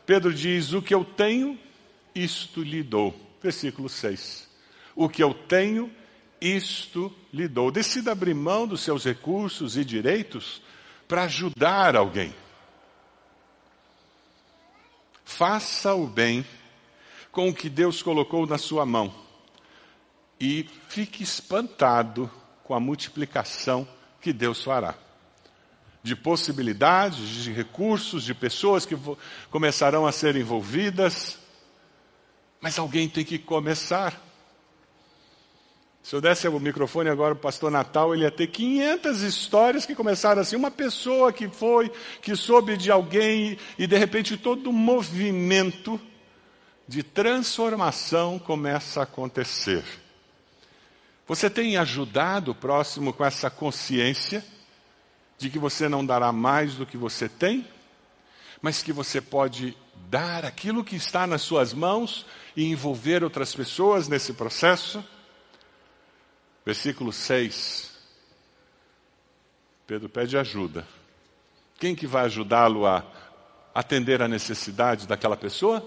Pedro 0.06 0.34
diz: 0.34 0.74
O 0.74 0.82
que 0.82 0.94
eu 0.94 1.04
tenho, 1.04 1.58
isto 2.14 2.62
lhe 2.62 2.84
dou. 2.84 3.16
Versículo 3.42 3.90
6. 3.90 4.50
O 4.96 5.10
que 5.10 5.24
eu 5.24 5.34
tenho, 5.34 5.92
isto 6.40 7.14
lhe 7.34 7.48
dou. 7.48 7.72
Decida 7.72 8.12
abrir 8.12 8.34
mão 8.34 8.68
dos 8.68 8.82
seus 8.82 9.06
recursos 9.06 9.78
e 9.78 9.84
direitos 9.84 10.62
para 11.08 11.24
ajudar 11.24 11.96
alguém. 11.96 12.34
Faça 15.24 15.94
o 15.94 16.06
bem 16.06 16.46
com 17.32 17.50
o 17.50 17.54
que 17.54 17.70
Deus 17.70 18.04
colocou 18.04 18.46
na 18.46 18.58
sua 18.58 18.86
mão 18.86 19.14
e 20.40 20.70
fique 20.90 21.24
espantado 21.24 22.30
com 22.64 22.74
a 22.74 22.80
multiplicação 22.80 23.88
que 24.22 24.32
Deus 24.32 24.64
fará. 24.64 24.96
De 26.04 26.18
possibilidades, 26.18 27.26
de 27.44 27.52
recursos, 27.54 28.26
de 28.26 28.34
pessoas 28.34 28.86
que 28.86 28.98
começarão 29.50 30.06
a 30.06 30.12
ser 30.12 30.36
envolvidas. 30.36 31.40
Mas 32.60 32.78
alguém 32.78 33.08
tem 33.08 33.24
que 33.24 33.40
começar. 33.40 34.22
Se 36.04 36.14
eu 36.14 36.20
desse 36.20 36.46
o 36.50 36.60
microfone 36.60 37.10
agora 37.10 37.34
para 37.34 37.40
o 37.40 37.44
pastor 37.44 37.72
Natal, 37.72 38.14
ele 38.14 38.24
ia 38.24 38.32
ter 38.32 38.48
500 38.48 39.22
histórias 39.22 39.86
que 39.86 39.96
começaram 39.96 40.42
assim. 40.42 40.58
Uma 40.58 40.70
pessoa 40.70 41.32
que 41.32 41.48
foi, 41.48 41.90
que 42.22 42.36
soube 42.36 42.76
de 42.76 42.92
alguém 42.92 43.58
e 43.80 43.88
de 43.88 43.98
repente 43.98 44.36
todo 44.36 44.70
um 44.70 44.74
movimento 44.74 46.00
de 46.86 47.02
transformação 47.02 48.38
começa 48.38 49.00
a 49.00 49.04
acontecer. 49.04 49.86
Você 51.26 51.50
tem 51.50 51.78
ajudado 51.78 52.52
o 52.52 52.56
próximo 52.56 53.14
com 53.14 53.24
essa 53.24 53.50
consciência 53.50 54.44
de 55.38 55.50
que 55.50 55.60
você 55.60 55.90
não 55.90 56.06
dará 56.06 56.32
mais 56.32 56.76
do 56.76 56.86
que 56.86 56.98
você 56.98 57.28
tem, 57.28 57.68
mas 58.62 58.82
que 58.82 58.94
você 58.94 59.20
pode 59.20 59.78
dar 60.10 60.46
aquilo 60.46 60.84
que 60.84 60.96
está 60.96 61.28
nas 61.28 61.42
suas 61.42 61.74
mãos 61.74 62.26
e 62.56 62.66
envolver 62.66 63.24
outras 63.24 63.54
pessoas 63.54 64.08
nesse 64.08 64.34
processo? 64.34 65.04
Versículo 66.66 67.12
6. 67.12 67.92
Pedro 69.86 70.08
pede 70.08 70.38
ajuda. 70.38 70.88
Quem 71.78 71.94
que 71.94 72.08
vai 72.08 72.26
ajudá-lo 72.26 72.86
a 72.86 73.04
atender 73.76 74.22
a 74.22 74.28
necessidade 74.28 75.08
daquela 75.08 75.36
pessoa? 75.36 75.84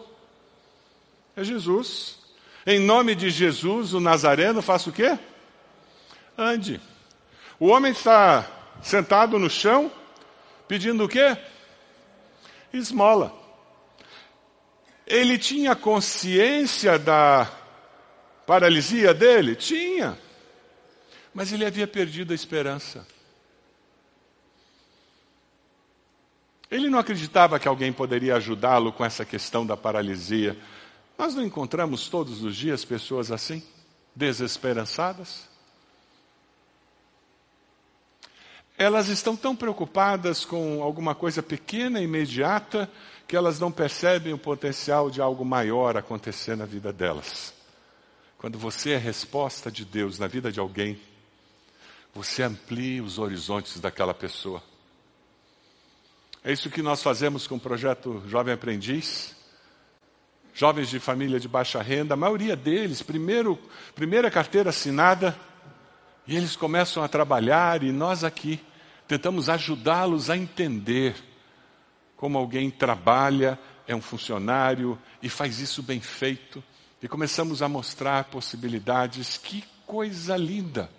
É 1.35 1.42
Jesus. 1.42 2.18
Em 2.66 2.78
nome 2.78 3.14
de 3.14 3.30
Jesus, 3.30 3.94
o 3.94 4.00
Nazareno, 4.00 4.61
faça 4.61 4.90
o 4.90 4.92
quê? 4.92 5.18
Ande. 6.37 6.80
O 7.59 7.68
homem 7.68 7.92
está 7.92 8.56
sentado 8.87 9.37
no 9.37 9.51
chão, 9.51 9.90
pedindo 10.68 11.05
o 11.05 11.09
quê? 11.09 11.37
Esmola. 12.72 13.35
Ele 15.05 15.37
tinha 15.38 15.75
consciência 15.75 16.96
da 16.96 17.51
paralisia 18.46 19.12
dele? 19.12 19.57
Tinha. 19.57 20.16
Mas 21.35 21.53
ele 21.53 21.66
havia 21.66 21.87
perdido 21.87 22.31
a 22.31 22.35
esperança. 22.35 23.05
Ele 26.70 26.88
não 26.88 27.01
acreditava 27.01 27.59
que 27.59 27.66
alguém 27.66 27.92
poderia 27.92 28.37
ajudá-lo 28.37 28.92
com 28.92 29.05
essa 29.05 29.25
questão 29.25 29.66
da 29.66 29.77
paralisia. 29.77 30.57
Nós 31.18 31.35
não 31.35 31.42
encontramos 31.42 32.09
todos 32.09 32.44
os 32.44 32.55
dias 32.55 32.85
pessoas 32.85 33.33
assim, 33.33 33.64
desesperançadas? 34.14 35.56
Elas 38.78 39.08
estão 39.08 39.34
tão 39.36 39.56
preocupadas 39.56 40.44
com 40.44 40.82
alguma 40.82 41.14
coisa 41.14 41.42
pequena 41.42 42.00
e 42.00 42.04
imediata 42.04 42.90
que 43.26 43.36
elas 43.36 43.58
não 43.58 43.72
percebem 43.72 44.32
o 44.32 44.38
potencial 44.38 45.10
de 45.10 45.20
algo 45.20 45.44
maior 45.44 45.96
acontecer 45.96 46.56
na 46.56 46.64
vida 46.64 46.92
delas. 46.92 47.54
Quando 48.38 48.58
você 48.58 48.92
é 48.92 48.98
resposta 48.98 49.70
de 49.70 49.84
Deus 49.84 50.18
na 50.18 50.26
vida 50.26 50.52
de 50.52 50.60
alguém, 50.60 51.00
você 52.14 52.42
amplia 52.42 53.02
os 53.02 53.18
horizontes 53.18 53.80
daquela 53.80 54.14
pessoa. 54.14 54.62
É 56.44 56.52
isso 56.52 56.70
que 56.70 56.82
nós 56.82 57.02
fazemos 57.02 57.46
com 57.46 57.56
o 57.56 57.60
projeto 57.60 58.22
Jovem 58.28 58.54
Aprendiz 58.54 59.36
jovens 60.56 60.88
de 60.88 60.98
família 60.98 61.38
de 61.38 61.46
baixa 61.46 61.82
renda, 61.82 62.14
a 62.14 62.16
maioria 62.16 62.56
deles, 62.56 63.02
primeiro, 63.02 63.58
primeira 63.94 64.30
carteira 64.30 64.70
assinada, 64.70 65.38
e 66.26 66.36
eles 66.36 66.56
começam 66.56 67.02
a 67.02 67.08
trabalhar 67.08 67.82
e 67.82 67.92
nós 67.92 68.24
aqui 68.24 68.60
tentamos 69.06 69.48
ajudá-los 69.48 70.28
a 70.28 70.36
entender 70.36 71.14
como 72.16 72.36
alguém 72.36 72.70
trabalha, 72.70 73.58
é 73.86 73.94
um 73.94 74.00
funcionário 74.00 74.98
e 75.22 75.28
faz 75.28 75.60
isso 75.60 75.82
bem 75.82 76.00
feito. 76.00 76.64
E 77.00 77.06
começamos 77.06 77.62
a 77.62 77.68
mostrar 77.68 78.24
possibilidades. 78.24 79.36
Que 79.36 79.62
coisa 79.86 80.36
linda! 80.36 80.90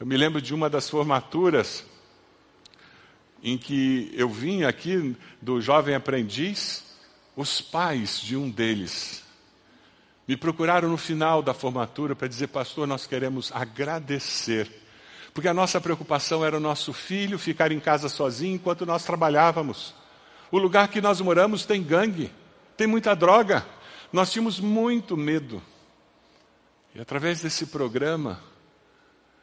Eu 0.00 0.06
me 0.06 0.16
lembro 0.16 0.40
de 0.40 0.54
uma 0.54 0.70
das 0.70 0.88
formaturas 0.88 1.84
em 3.42 3.58
que 3.58 4.10
eu 4.14 4.28
vim 4.28 4.62
aqui 4.62 5.16
do 5.40 5.60
jovem 5.60 5.94
aprendiz, 5.94 6.96
os 7.36 7.60
pais 7.60 8.20
de 8.20 8.36
um 8.36 8.48
deles 8.48 9.22
me 10.26 10.36
procuraram 10.36 10.88
no 10.88 10.96
final 10.96 11.42
da 11.42 11.52
formatura 11.52 12.14
para 12.14 12.28
dizer, 12.28 12.48
pastor, 12.48 12.86
nós 12.86 13.06
queremos 13.06 13.50
agradecer. 13.52 14.70
Porque 15.34 15.48
a 15.48 15.54
nossa 15.54 15.80
preocupação 15.80 16.44
era 16.44 16.56
o 16.56 16.60
nosso 16.60 16.92
filho 16.92 17.38
ficar 17.38 17.72
em 17.72 17.80
casa 17.80 18.08
sozinho 18.08 18.54
enquanto 18.54 18.86
nós 18.86 19.04
trabalhávamos. 19.04 19.94
O 20.50 20.58
lugar 20.58 20.88
que 20.88 21.00
nós 21.00 21.20
moramos 21.20 21.64
tem 21.64 21.82
gangue, 21.82 22.30
tem 22.76 22.86
muita 22.86 23.14
droga. 23.16 23.66
Nós 24.12 24.30
tínhamos 24.30 24.60
muito 24.60 25.16
medo. 25.16 25.62
E 26.94 27.00
através 27.00 27.40
desse 27.40 27.66
programa, 27.66 28.38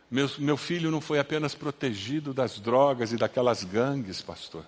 meu, 0.09 0.29
meu 0.37 0.57
filho 0.57 0.91
não 0.91 1.01
foi 1.01 1.17
apenas 1.17 1.55
protegido 1.55 2.33
das 2.33 2.59
drogas 2.59 3.11
e 3.11 3.17
daquelas 3.17 3.63
gangues, 3.63 4.21
pastor. 4.21 4.63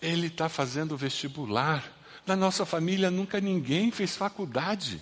Ele 0.00 0.28
está 0.28 0.48
fazendo 0.48 0.96
vestibular. 0.96 1.84
Na 2.26 2.36
nossa 2.36 2.64
família 2.64 3.10
nunca 3.10 3.40
ninguém 3.40 3.90
fez 3.90 4.16
faculdade. 4.16 5.00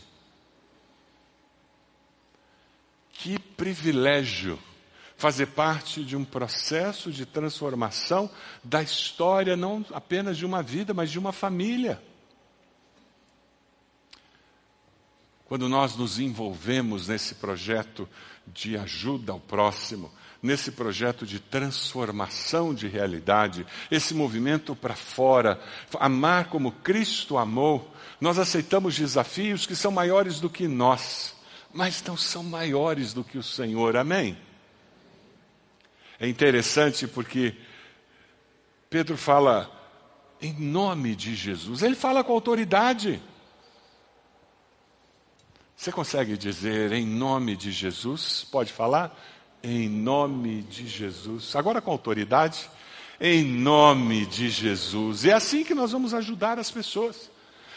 Que 3.13 3.39
privilégio 3.39 4.59
fazer 5.17 5.47
parte 5.47 6.05
de 6.05 6.17
um 6.17 6.25
processo 6.25 7.11
de 7.11 7.27
transformação 7.27 8.31
da 8.63 8.81
história, 8.81 9.57
não 9.57 9.85
apenas 9.93 10.39
de 10.39 10.47
uma 10.47 10.63
vida, 10.63 10.95
mas 10.95 11.11
de 11.11 11.19
uma 11.19 11.33
família. 11.33 12.01
Quando 15.45 15.69
nós 15.69 15.97
nos 15.97 16.21
envolvemos 16.21 17.09
nesse 17.09 17.35
projeto 17.35 18.09
de 18.47 18.77
ajuda 18.77 19.33
ao 19.33 19.41
próximo, 19.41 20.13
nesse 20.43 20.71
projeto 20.71 21.27
de 21.27 21.41
transformação 21.41 22.73
de 22.73 22.87
realidade, 22.87 23.67
esse 23.91 24.15
movimento 24.15 24.75
para 24.77 24.95
fora, 24.95 25.61
amar 25.99 26.49
como 26.49 26.73
Cristo 26.73 27.37
amou, 27.37 27.93
nós 28.21 28.39
aceitamos 28.39 28.97
desafios 28.97 29.67
que 29.67 29.75
são 29.75 29.91
maiores 29.91 30.41
do 30.41 30.49
que 30.49 30.69
nós, 30.69 31.35
mas 31.73 32.03
não 32.05 32.17
são 32.17 32.43
maiores 32.43 33.13
do 33.13 33.25
que 33.25 33.37
o 33.39 33.43
Senhor, 33.43 33.97
amém? 33.97 34.39
É 36.21 36.29
interessante 36.29 37.07
porque 37.07 37.57
Pedro 38.89 39.17
fala 39.17 39.71
em 40.41 40.53
nome 40.53 41.17
de 41.17 41.35
Jesus, 41.35 41.83
ele 41.83 41.97
fala 41.97 42.23
com 42.23 42.33
autoridade. 42.33 43.21
Você 45.77 45.93
consegue 45.93 46.37
dizer 46.37 46.93
em 46.93 47.07
nome 47.07 47.57
de 47.57 47.71
Jesus? 47.71 48.47
Pode 48.51 48.73
falar? 48.73 49.17
Em 49.63 49.89
nome 49.89 50.63
de 50.63 50.87
Jesus. 50.87 51.55
Agora 51.57 51.81
com 51.81 51.91
autoridade. 51.91 52.71
Em 53.21 53.43
nome 53.45 54.25
de 54.27 54.49
Jesus. 54.49 55.25
É 55.25 55.33
assim 55.33 55.65
que 55.65 55.75
nós 55.75 55.91
vamos 55.93 56.15
ajudar 56.15 56.59
as 56.59 56.71
pessoas. 56.71 57.31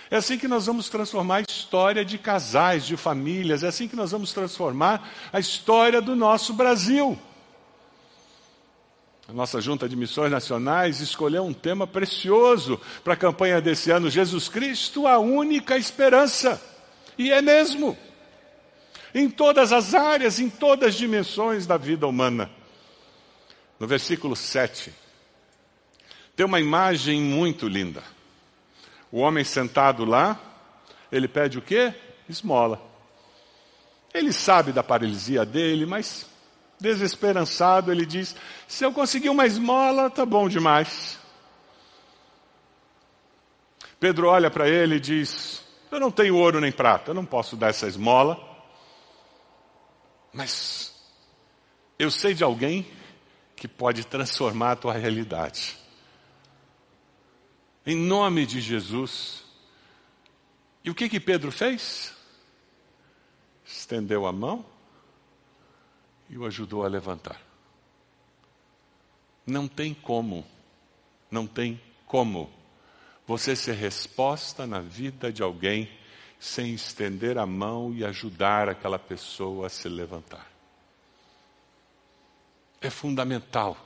É 0.09 0.17
assim 0.17 0.37
que 0.37 0.47
nós 0.47 0.65
vamos 0.65 0.89
transformar 0.89 1.37
a 1.37 1.41
história 1.41 2.05
de 2.05 2.17
casais, 2.17 2.85
de 2.85 2.95
famílias. 2.95 3.63
É 3.63 3.67
assim 3.67 3.87
que 3.87 3.95
nós 3.95 4.11
vamos 4.11 4.33
transformar 4.33 5.09
a 5.31 5.39
história 5.39 6.01
do 6.01 6.15
nosso 6.15 6.53
Brasil. 6.53 7.17
A 9.27 9.33
nossa 9.33 9.61
Junta 9.61 9.87
de 9.87 9.95
Missões 9.95 10.29
Nacionais 10.29 10.99
escolheu 10.99 11.43
um 11.45 11.53
tema 11.53 11.87
precioso 11.87 12.79
para 13.03 13.13
a 13.13 13.17
campanha 13.17 13.61
desse 13.61 13.89
ano: 13.89 14.09
Jesus 14.09 14.49
Cristo, 14.49 15.07
a 15.07 15.17
única 15.17 15.77
esperança. 15.77 16.61
E 17.17 17.31
é 17.31 17.41
mesmo. 17.41 17.97
Em 19.13 19.29
todas 19.29 19.71
as 19.73 19.93
áreas, 19.93 20.39
em 20.39 20.49
todas 20.49 20.89
as 20.89 20.95
dimensões 20.95 21.67
da 21.67 21.77
vida 21.77 22.07
humana. 22.07 22.49
No 23.79 23.87
versículo 23.87 24.35
7, 24.35 24.93
tem 26.35 26.45
uma 26.45 26.59
imagem 26.59 27.19
muito 27.21 27.67
linda. 27.67 28.03
O 29.11 29.19
homem 29.19 29.43
sentado 29.43 30.05
lá, 30.05 30.39
ele 31.11 31.27
pede 31.27 31.57
o 31.57 31.61
quê? 31.61 31.93
Esmola. 32.29 32.81
Ele 34.13 34.31
sabe 34.31 34.71
da 34.71 34.83
paralisia 34.83 35.45
dele, 35.45 35.85
mas 35.85 36.25
desesperançado, 36.79 37.91
ele 37.91 38.05
diz: 38.05 38.35
Se 38.67 38.83
eu 38.85 38.91
conseguir 38.93 39.29
uma 39.29 39.45
esmola, 39.45 40.09
tá 40.09 40.25
bom 40.25 40.47
demais. 40.47 41.19
Pedro 43.99 44.27
olha 44.27 44.49
para 44.49 44.67
ele 44.67 44.95
e 44.95 44.99
diz: 44.99 45.61
eu 45.91 45.99
não 45.99 46.09
tenho 46.09 46.37
ouro 46.37 46.61
nem 46.61 46.71
prata, 46.71 47.11
eu 47.11 47.13
não 47.13 47.25
posso 47.25 47.57
dar 47.57 47.67
essa 47.67 47.85
esmola. 47.85 48.39
Mas 50.33 50.93
eu 51.99 52.09
sei 52.09 52.33
de 52.33 52.43
alguém 52.43 52.87
que 53.55 53.67
pode 53.67 54.05
transformar 54.05 54.71
a 54.71 54.75
tua 54.75 54.93
realidade. 54.93 55.77
Em 57.85 57.95
nome 57.95 58.45
de 58.45 58.61
Jesus. 58.61 59.43
E 60.83 60.89
o 60.89 60.95
que 60.95 61.09
que 61.09 61.19
Pedro 61.19 61.51
fez? 61.51 62.13
Estendeu 63.65 64.25
a 64.25 64.31
mão 64.31 64.65
e 66.29 66.37
o 66.37 66.45
ajudou 66.45 66.85
a 66.85 66.87
levantar. 66.87 67.41
Não 69.45 69.67
tem 69.67 69.93
como, 69.93 70.45
não 71.29 71.45
tem 71.45 71.81
como 72.05 72.51
você 73.27 73.55
ser 73.55 73.73
resposta 73.73 74.65
na 74.65 74.79
vida 74.79 75.31
de 75.31 75.43
alguém 75.43 75.89
sem 76.41 76.73
estender 76.73 77.37
a 77.37 77.45
mão 77.45 77.93
e 77.93 78.03
ajudar 78.03 78.67
aquela 78.67 78.97
pessoa 78.97 79.67
a 79.67 79.69
se 79.69 79.87
levantar. 79.87 80.47
É 82.81 82.89
fundamental. 82.89 83.77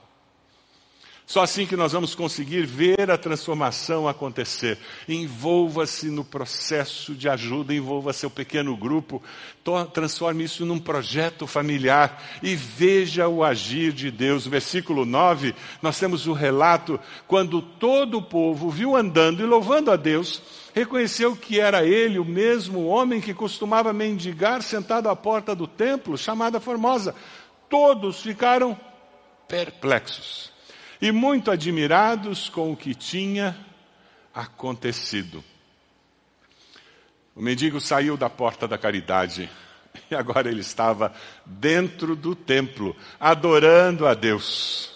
Só 1.28 1.42
assim 1.42 1.66
que 1.66 1.76
nós 1.76 1.92
vamos 1.92 2.14
conseguir 2.14 2.68
ver 2.68 3.10
a 3.10 3.18
transformação 3.18 4.08
acontecer. 4.08 4.78
Envolva-se 5.10 6.12
no 6.12 6.24
processo 6.24 7.16
de 7.16 7.28
ajuda, 7.28 7.74
envolva 7.74 8.14
seu 8.14 8.30
pequeno 8.30 8.78
grupo, 8.78 9.24
transforme 9.92 10.44
isso 10.44 10.68
num 10.68 10.78
projeto 10.78 11.48
familiar 11.48 12.24
e 12.44 12.56
veja 12.56 13.28
o 13.28 13.44
agir 13.44 13.92
de 13.92 14.12
Deus. 14.12 14.46
Versículo 14.46 15.04
9, 15.04 15.56
nós 15.82 16.00
temos 16.00 16.28
o 16.28 16.34
relato 16.34 17.00
quando 17.28 17.60
todo 17.60 18.20
o 18.20 18.24
povo 18.24 18.70
viu 18.70 18.96
andando 18.96 19.42
e 19.42 19.48
louvando 19.48 19.90
a 19.90 19.96
Deus, 19.96 20.44
reconheceu 20.76 21.36
que 21.36 21.60
era 21.60 21.84
ele 21.84 22.20
o 22.20 22.26
mesmo 22.26 22.86
homem 22.86 23.20
que 23.20 23.34
costumava 23.34 23.92
mendigar 23.92 24.62
sentado 24.62 25.10
à 25.10 25.16
porta 25.16 25.56
do 25.56 25.66
templo, 25.66 26.20
chamada 26.20 26.60
Formosa. 26.60 27.16
Todos 27.68 28.22
ficaram 28.22 28.80
perplexos 29.48 30.54
e 31.01 31.12
muito 31.12 31.51
admirados 31.51 32.49
com 32.49 32.71
o 32.71 32.77
que 32.77 32.95
tinha 32.95 33.55
acontecido. 34.34 35.43
O 37.36 37.41
mendigo 37.41 37.81
saiu 37.81 38.15
da 38.15 38.29
porta 38.29 38.67
da 38.67 38.77
caridade 38.77 39.49
e 40.10 40.15
agora 40.15 40.49
ele 40.49 40.62
estava 40.62 41.13
dentro 41.45 42.15
do 42.15 42.36
templo, 42.36 42.95
adorando 43.19 44.08
a 44.08 44.13
Deus. 44.13 44.93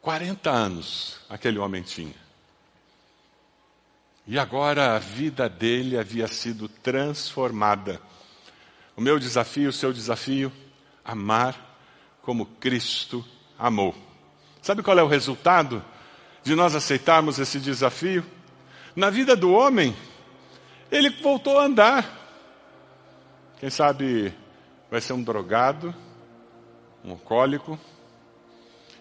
40 0.00 0.50
anos 0.50 1.20
aquele 1.28 1.58
homem 1.58 1.82
tinha. 1.82 2.24
E 4.26 4.38
agora 4.38 4.96
a 4.96 4.98
vida 4.98 5.48
dele 5.48 5.98
havia 5.98 6.26
sido 6.26 6.66
transformada. 6.66 8.00
O 8.96 9.00
meu 9.00 9.18
desafio, 9.18 9.68
o 9.68 9.72
seu 9.72 9.92
desafio, 9.92 10.50
amar 11.04 11.78
como 12.22 12.46
Cristo 12.46 13.24
amou. 13.58 13.94
Sabe 14.64 14.82
qual 14.82 14.98
é 14.98 15.02
o 15.02 15.06
resultado 15.06 15.84
de 16.42 16.54
nós 16.54 16.74
aceitarmos 16.74 17.38
esse 17.38 17.60
desafio? 17.60 18.24
Na 18.96 19.10
vida 19.10 19.36
do 19.36 19.52
homem, 19.52 19.94
ele 20.90 21.10
voltou 21.10 21.58
a 21.58 21.64
andar. 21.64 22.08
Quem 23.60 23.68
sabe 23.68 24.32
vai 24.90 25.02
ser 25.02 25.12
um 25.12 25.22
drogado, 25.22 25.94
um 27.04 27.10
alcoólico, 27.10 27.78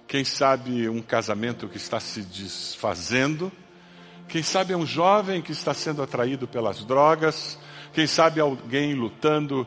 quem 0.05 0.25
sabe 0.25 0.89
um 0.89 1.01
casamento 1.01 1.69
que 1.69 1.77
está 1.77 1.97
se 1.97 2.23
desfazendo, 2.23 3.49
quem 4.27 4.43
sabe 4.43 4.73
é 4.73 4.77
um 4.77 4.85
jovem 4.85 5.41
que 5.41 5.53
está 5.53 5.73
sendo 5.73 6.03
atraído 6.03 6.45
pelas 6.45 6.83
drogas, 6.83 7.57
quem 7.93 8.05
sabe 8.05 8.41
alguém 8.41 8.95
lutando 8.95 9.65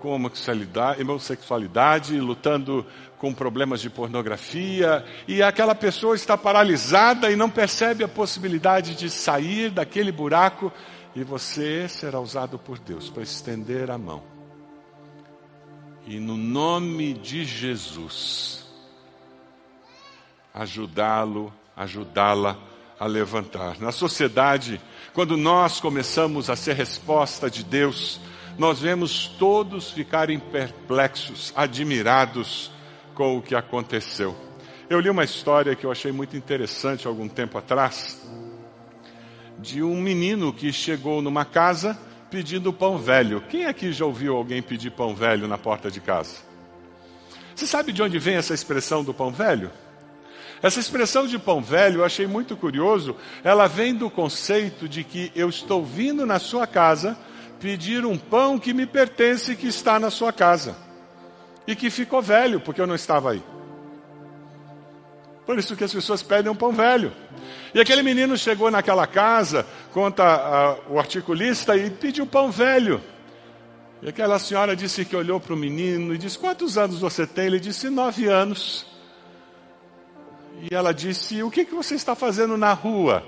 com 0.00 0.10
homossexualidade, 0.10 1.02
homossexualidade, 1.02 2.18
lutando 2.20 2.86
com 3.18 3.32
problemas 3.32 3.80
de 3.80 3.88
pornografia, 3.88 5.04
e 5.26 5.42
aquela 5.42 5.74
pessoa 5.74 6.14
está 6.14 6.36
paralisada 6.36 7.30
e 7.30 7.36
não 7.36 7.48
percebe 7.48 8.04
a 8.04 8.08
possibilidade 8.08 8.94
de 8.94 9.08
sair 9.08 9.70
daquele 9.70 10.12
buraco, 10.12 10.72
e 11.14 11.24
você 11.24 11.88
será 11.88 12.20
usado 12.20 12.58
por 12.58 12.78
Deus 12.78 13.08
para 13.08 13.22
estender 13.22 13.90
a 13.90 13.96
mão. 13.96 14.22
E 16.06 16.20
no 16.20 16.36
nome 16.36 17.14
de 17.14 17.44
Jesus, 17.44 18.66
ajudá-lo, 20.54 21.52
ajudá-la 21.74 22.58
a 23.00 23.06
levantar. 23.06 23.80
Na 23.80 23.92
sociedade, 23.92 24.80
quando 25.12 25.36
nós 25.36 25.80
começamos 25.80 26.48
a 26.48 26.56
ser 26.56 26.74
resposta 26.74 27.50
de 27.50 27.64
Deus, 27.64 28.20
nós 28.58 28.78
vemos 28.78 29.26
todos 29.38 29.90
ficarem 29.90 30.38
perplexos, 30.38 31.52
admirados 31.56 32.70
com 33.16 33.38
o 33.38 33.42
que 33.42 33.54
aconteceu. 33.54 34.36
Eu 34.88 35.00
li 35.00 35.10
uma 35.10 35.24
história 35.24 35.74
que 35.74 35.84
eu 35.84 35.90
achei 35.90 36.12
muito 36.12 36.36
interessante 36.36 37.08
algum 37.08 37.26
tempo 37.26 37.58
atrás, 37.58 38.22
de 39.58 39.82
um 39.82 40.00
menino 40.00 40.52
que 40.52 40.72
chegou 40.72 41.20
numa 41.22 41.44
casa 41.44 41.98
pedindo 42.30 42.72
pão 42.72 42.98
velho. 42.98 43.40
Quem 43.48 43.64
aqui 43.64 43.90
já 43.90 44.04
ouviu 44.04 44.36
alguém 44.36 44.62
pedir 44.62 44.90
pão 44.90 45.14
velho 45.14 45.48
na 45.48 45.56
porta 45.56 45.90
de 45.90 46.00
casa? 46.00 46.36
Você 47.54 47.66
sabe 47.66 47.90
de 47.90 48.02
onde 48.02 48.18
vem 48.18 48.36
essa 48.36 48.52
expressão 48.52 49.02
do 49.02 49.14
pão 49.14 49.32
velho? 49.32 49.72
Essa 50.62 50.78
expressão 50.78 51.26
de 51.26 51.38
pão 51.38 51.62
velho 51.62 52.00
eu 52.00 52.04
achei 52.04 52.26
muito 52.26 52.54
curioso. 52.54 53.16
Ela 53.42 53.66
vem 53.66 53.94
do 53.94 54.10
conceito 54.10 54.86
de 54.86 55.02
que 55.02 55.32
eu 55.34 55.48
estou 55.48 55.82
vindo 55.82 56.26
na 56.26 56.38
sua 56.38 56.66
casa 56.66 57.16
pedir 57.58 58.04
um 58.04 58.18
pão 58.18 58.58
que 58.58 58.74
me 58.74 58.84
pertence 58.84 59.52
e 59.52 59.56
que 59.56 59.66
está 59.66 59.98
na 59.98 60.10
sua 60.10 60.32
casa. 60.32 60.85
E 61.66 61.74
que 61.74 61.90
ficou 61.90 62.22
velho, 62.22 62.60
porque 62.60 62.80
eu 62.80 62.86
não 62.86 62.94
estava 62.94 63.32
aí. 63.32 63.42
Por 65.44 65.58
isso 65.58 65.76
que 65.76 65.84
as 65.84 65.92
pessoas 65.92 66.22
pedem 66.22 66.50
um 66.50 66.56
pão 66.56 66.72
velho. 66.72 67.12
E 67.74 67.80
aquele 67.80 68.02
menino 68.02 68.36
chegou 68.36 68.70
naquela 68.70 69.06
casa, 69.06 69.66
conta 69.92 70.24
a, 70.24 70.76
o 70.88 70.98
articulista, 70.98 71.76
e 71.76 71.90
pediu 71.90 72.26
pão 72.26 72.50
velho. 72.50 73.00
E 74.02 74.08
aquela 74.08 74.38
senhora 74.38 74.76
disse 74.76 75.04
que 75.04 75.16
olhou 75.16 75.40
para 75.40 75.54
o 75.54 75.56
menino 75.56 76.14
e 76.14 76.18
disse: 76.18 76.38
Quantos 76.38 76.76
anos 76.76 77.00
você 77.00 77.26
tem? 77.26 77.46
Ele 77.46 77.60
disse: 77.60 77.88
Nove 77.88 78.26
anos. 78.26 78.86
E 80.70 80.74
ela 80.74 80.92
disse: 80.92 81.42
O 81.42 81.50
que, 81.50 81.64
que 81.64 81.74
você 81.74 81.94
está 81.94 82.14
fazendo 82.14 82.56
na 82.56 82.72
rua? 82.72 83.22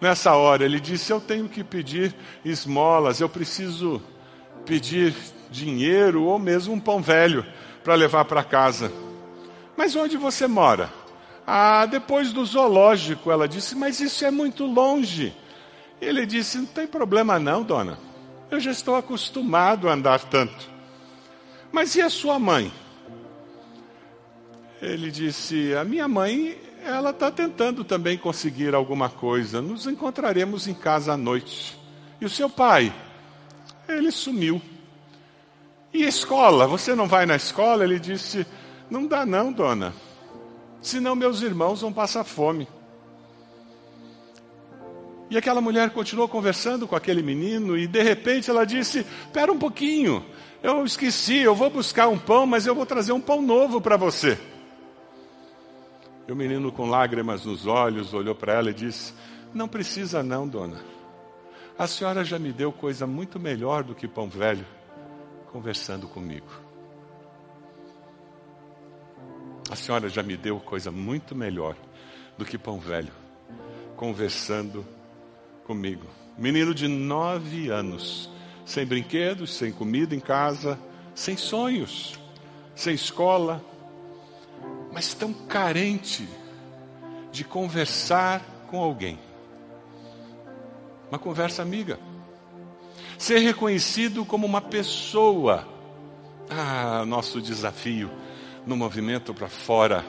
nessa 0.00 0.34
hora. 0.34 0.64
Ele 0.64 0.78
disse: 0.78 1.12
Eu 1.12 1.20
tenho 1.20 1.48
que 1.48 1.64
pedir 1.64 2.14
esmolas, 2.44 3.20
eu 3.20 3.28
preciso 3.28 4.02
pedir 4.66 5.14
dinheiro 5.50 6.24
ou 6.24 6.38
mesmo 6.38 6.74
um 6.74 6.80
pão 6.80 7.00
velho 7.00 7.44
para 7.84 7.94
levar 7.94 8.24
para 8.24 8.42
casa. 8.42 8.90
Mas 9.76 9.94
onde 9.94 10.16
você 10.16 10.46
mora? 10.46 10.90
Ah, 11.46 11.84
depois 11.84 12.32
do 12.32 12.44
zoológico, 12.44 13.30
ela 13.30 13.46
disse, 13.46 13.76
mas 13.76 14.00
isso 14.00 14.24
é 14.24 14.30
muito 14.30 14.64
longe. 14.64 15.36
Ele 16.00 16.26
disse: 16.26 16.58
Não 16.58 16.66
tem 16.66 16.86
problema, 16.86 17.38
não, 17.38 17.62
dona. 17.62 17.98
Eu 18.50 18.58
já 18.58 18.70
estou 18.70 18.96
acostumado 18.96 19.88
a 19.88 19.92
andar 19.92 20.20
tanto. 20.20 20.70
Mas 21.70 21.94
e 21.94 22.02
a 22.02 22.10
sua 22.10 22.38
mãe? 22.38 22.72
Ele 24.80 25.10
disse: 25.10 25.74
A 25.74 25.84
minha 25.84 26.08
mãe 26.08 26.58
ela 26.84 27.10
está 27.10 27.30
tentando 27.30 27.84
também 27.84 28.18
conseguir 28.18 28.74
alguma 28.74 29.08
coisa. 29.08 29.62
Nos 29.62 29.86
encontraremos 29.86 30.66
em 30.68 30.74
casa 30.74 31.14
à 31.14 31.16
noite. 31.16 31.78
E 32.20 32.24
o 32.24 32.30
seu 32.30 32.48
pai? 32.48 32.94
Ele 33.88 34.10
sumiu. 34.10 34.60
E 35.94 36.02
escola? 36.02 36.66
Você 36.66 36.92
não 36.92 37.06
vai 37.06 37.24
na 37.24 37.36
escola? 37.36 37.84
Ele 37.84 38.00
disse: 38.00 38.44
Não 38.90 39.06
dá, 39.06 39.24
não, 39.24 39.52
dona. 39.52 39.94
Senão 40.82 41.14
meus 41.14 41.40
irmãos 41.40 41.82
vão 41.82 41.92
passar 41.92 42.24
fome. 42.24 42.66
E 45.30 45.38
aquela 45.38 45.60
mulher 45.60 45.90
continuou 45.90 46.28
conversando 46.28 46.88
com 46.88 46.96
aquele 46.96 47.22
menino 47.22 47.78
e 47.78 47.86
de 47.86 48.02
repente 48.02 48.50
ela 48.50 48.66
disse: 48.66 49.06
Espera 49.26 49.52
um 49.52 49.58
pouquinho, 49.58 50.26
eu 50.64 50.84
esqueci, 50.84 51.38
eu 51.38 51.54
vou 51.54 51.70
buscar 51.70 52.08
um 52.08 52.18
pão, 52.18 52.44
mas 52.44 52.66
eu 52.66 52.74
vou 52.74 52.84
trazer 52.84 53.12
um 53.12 53.20
pão 53.20 53.40
novo 53.40 53.80
para 53.80 53.96
você. 53.96 54.36
E 56.26 56.32
o 56.32 56.36
menino, 56.36 56.72
com 56.72 56.90
lágrimas 56.90 57.44
nos 57.44 57.68
olhos, 57.68 58.12
olhou 58.12 58.34
para 58.34 58.54
ela 58.54 58.70
e 58.70 58.74
disse: 58.74 59.14
Não 59.54 59.68
precisa, 59.68 60.24
não, 60.24 60.48
dona. 60.48 60.82
A 61.78 61.86
senhora 61.86 62.24
já 62.24 62.36
me 62.36 62.52
deu 62.52 62.72
coisa 62.72 63.06
muito 63.06 63.38
melhor 63.38 63.84
do 63.84 63.94
que 63.94 64.08
pão 64.08 64.28
velho 64.28 64.66
conversando 65.54 66.08
comigo. 66.08 66.48
A 69.70 69.76
senhora 69.76 70.08
já 70.08 70.20
me 70.20 70.36
deu 70.36 70.58
coisa 70.58 70.90
muito 70.90 71.32
melhor 71.32 71.76
do 72.36 72.44
que 72.44 72.58
pão 72.58 72.80
velho 72.80 73.12
conversando 73.96 74.84
comigo. 75.64 76.08
Menino 76.36 76.74
de 76.74 76.88
nove 76.88 77.70
anos, 77.70 78.28
sem 78.66 78.84
brinquedos, 78.84 79.54
sem 79.54 79.70
comida 79.70 80.12
em 80.12 80.18
casa, 80.18 80.76
sem 81.14 81.36
sonhos, 81.36 82.18
sem 82.74 82.92
escola, 82.92 83.64
mas 84.92 85.14
tão 85.14 85.32
carente 85.32 86.28
de 87.30 87.44
conversar 87.44 88.40
com 88.66 88.80
alguém. 88.80 89.20
Uma 91.08 91.18
conversa 91.20 91.62
amiga. 91.62 91.96
Ser 93.18 93.38
reconhecido 93.38 94.24
como 94.24 94.46
uma 94.46 94.60
pessoa. 94.60 95.66
Ah, 96.50 97.04
nosso 97.06 97.40
desafio 97.40 98.10
no 98.66 98.76
movimento 98.76 99.32
para 99.32 99.48
fora 99.48 100.04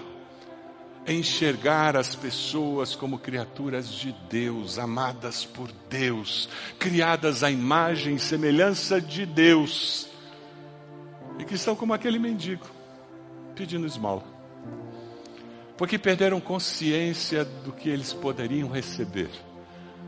é 1.06 1.14
enxergar 1.14 1.95
as 1.95 2.16
pessoas 2.16 2.95
como 2.95 3.20
criaturas 3.20 3.89
de 3.89 4.12
Deus, 4.28 4.80
amadas 4.80 5.45
por 5.45 5.72
Deus, 5.88 6.49
criadas 6.80 7.43
à 7.43 7.51
imagem 7.51 8.16
e 8.16 8.20
semelhança 8.20 8.99
de 8.99 9.24
Deus, 9.26 10.10
e 11.38 11.45
que 11.45 11.53
estão 11.53 11.76
como 11.76 11.93
aquele 11.93 12.18
mendigo, 12.18 12.66
pedindo 13.56 13.86
esmola. 13.86 14.24
porque 15.78 15.99
perderam 15.99 16.39
consciência 16.39 17.43
do 17.43 17.72
que 17.72 17.89
eles 17.89 18.14
poderiam 18.14 18.70
receber 18.70 19.30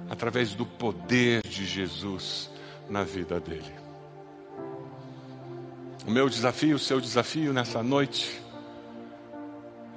através 0.09 0.55
do 0.55 0.65
poder 0.65 1.41
de 1.45 1.65
Jesus 1.65 2.49
na 2.89 3.03
vida 3.03 3.39
dele. 3.39 3.73
O 6.05 6.11
meu 6.11 6.29
desafio, 6.29 6.75
o 6.77 6.79
seu 6.79 7.01
desafio 7.01 7.51
nessa 7.51 7.83
noite 7.83 8.41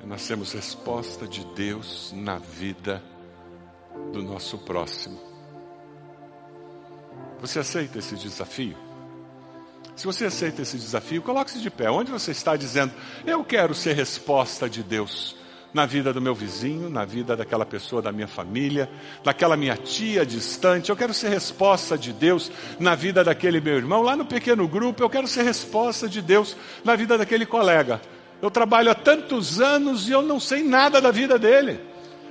é 0.02 0.06
nós 0.06 0.26
temos 0.26 0.52
resposta 0.52 1.28
de 1.28 1.44
Deus 1.54 2.12
na 2.14 2.38
vida 2.38 3.02
do 4.12 4.22
nosso 4.22 4.58
próximo. 4.58 5.20
Você 7.40 7.58
aceita 7.58 7.98
esse 7.98 8.16
desafio? 8.16 8.76
Se 9.94 10.06
você 10.06 10.26
aceita 10.26 10.62
esse 10.62 10.78
desafio, 10.78 11.22
coloque-se 11.22 11.60
de 11.60 11.70
pé. 11.70 11.90
Onde 11.90 12.10
você 12.10 12.30
está 12.30 12.56
dizendo, 12.56 12.92
eu 13.26 13.44
quero 13.44 13.74
ser 13.74 13.94
resposta 13.94 14.68
de 14.68 14.82
Deus 14.82 15.36
na 15.72 15.86
vida 15.86 16.12
do 16.12 16.20
meu 16.20 16.34
vizinho, 16.34 16.90
na 16.90 17.04
vida 17.04 17.36
daquela 17.36 17.64
pessoa 17.64 18.02
da 18.02 18.10
minha 18.10 18.26
família, 18.26 18.90
daquela 19.22 19.56
minha 19.56 19.76
tia 19.76 20.26
distante. 20.26 20.90
Eu 20.90 20.96
quero 20.96 21.14
ser 21.14 21.28
resposta 21.28 21.96
de 21.96 22.12
Deus 22.12 22.50
na 22.78 22.94
vida 22.94 23.22
daquele 23.22 23.60
meu 23.60 23.76
irmão. 23.76 24.02
Lá 24.02 24.16
no 24.16 24.24
pequeno 24.24 24.66
grupo, 24.66 25.02
eu 25.02 25.10
quero 25.10 25.28
ser 25.28 25.42
resposta 25.42 26.08
de 26.08 26.20
Deus 26.20 26.56
na 26.84 26.96
vida 26.96 27.16
daquele 27.16 27.46
colega. 27.46 28.00
Eu 28.42 28.50
trabalho 28.50 28.90
há 28.90 28.94
tantos 28.94 29.60
anos 29.60 30.08
e 30.08 30.12
eu 30.12 30.22
não 30.22 30.40
sei 30.40 30.62
nada 30.62 31.00
da 31.00 31.10
vida 31.10 31.38
dele. 31.38 31.80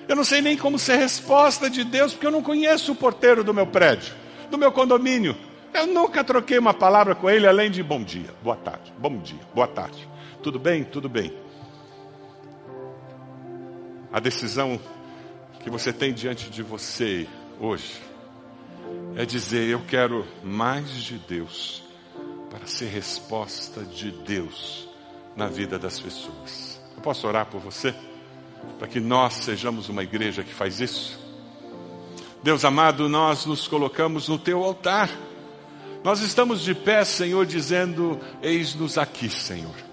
Eu 0.08 0.16
não 0.16 0.24
sei 0.24 0.42
nem 0.42 0.58
como 0.58 0.80
ser 0.80 0.96
resposta 0.96 1.70
de 1.70 1.84
Deus, 1.84 2.14
porque 2.14 2.26
eu 2.26 2.32
não 2.32 2.42
conheço 2.42 2.92
o 2.92 2.96
porteiro 2.96 3.44
do 3.44 3.54
meu 3.54 3.68
prédio, 3.68 4.14
do 4.50 4.58
meu 4.58 4.72
condomínio. 4.72 5.38
Eu 5.72 5.86
nunca 5.86 6.24
troquei 6.24 6.58
uma 6.58 6.74
palavra 6.74 7.14
com 7.14 7.30
ele 7.30 7.46
além 7.46 7.70
de 7.70 7.84
bom 7.84 8.04
dia, 8.04 8.34
boa 8.44 8.56
tarde, 8.56 8.92
bom 8.98 9.18
dia, 9.20 9.40
boa 9.54 9.68
tarde. 9.68 10.10
Tudo 10.42 10.58
bem? 10.58 10.84
Tudo 10.84 11.08
bem. 11.08 11.32
A 14.12 14.20
decisão 14.20 14.80
que 15.62 15.70
você 15.70 15.94
tem 15.94 16.12
diante 16.12 16.50
de 16.50 16.64
você 16.64 17.28
hoje 17.60 18.02
é 19.16 19.24
dizer: 19.24 19.70
Eu 19.70 19.82
quero 19.88 20.26
mais 20.44 20.90
de 20.92 21.20
Deus 21.20 21.84
para 22.50 22.66
ser 22.66 22.88
resposta 22.88 23.84
de 23.84 24.10
Deus 24.10 24.88
na 25.36 25.48
vida 25.48 25.78
das 25.78 26.00
pessoas. 26.00 26.82
Eu 26.96 27.04
posso 27.04 27.28
orar 27.28 27.46
por 27.46 27.62
você? 27.62 27.94
Para 28.80 28.88
que 28.88 29.00
nós 29.00 29.36
sejamos 29.36 29.90
uma 29.90 30.04
igreja 30.04 30.44
que 30.44 30.54
faz 30.54 30.80
isso? 30.80 31.20
Deus 32.42 32.66
amado, 32.66 33.08
nós 33.08 33.46
nos 33.46 33.68
colocamos 33.68 34.28
no 34.28 34.40
teu 34.40 34.64
altar. 34.64 35.10
Nós 36.04 36.22
estamos 36.22 36.62
de 36.62 36.74
pé, 36.74 37.06
Senhor, 37.06 37.46
dizendo: 37.46 38.20
Eis-nos 38.42 38.98
aqui, 38.98 39.30
Senhor. 39.30 39.89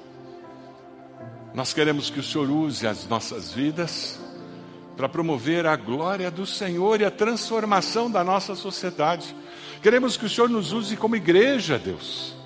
Nós 1.56 1.72
queremos 1.72 2.10
que 2.10 2.20
o 2.20 2.22
Senhor 2.22 2.50
use 2.50 2.86
as 2.86 3.08
nossas 3.08 3.50
vidas 3.50 4.20
para 4.94 5.08
promover 5.08 5.64
a 5.64 5.74
glória 5.74 6.30
do 6.30 6.44
Senhor 6.44 7.00
e 7.00 7.04
a 7.06 7.10
transformação 7.10 8.10
da 8.10 8.22
nossa 8.22 8.54
sociedade. 8.54 9.34
Queremos 9.80 10.18
que 10.18 10.26
o 10.26 10.28
Senhor 10.28 10.50
nos 10.50 10.74
use 10.74 10.98
como 10.98 11.16
igreja, 11.16 11.78
Deus. 11.78 12.36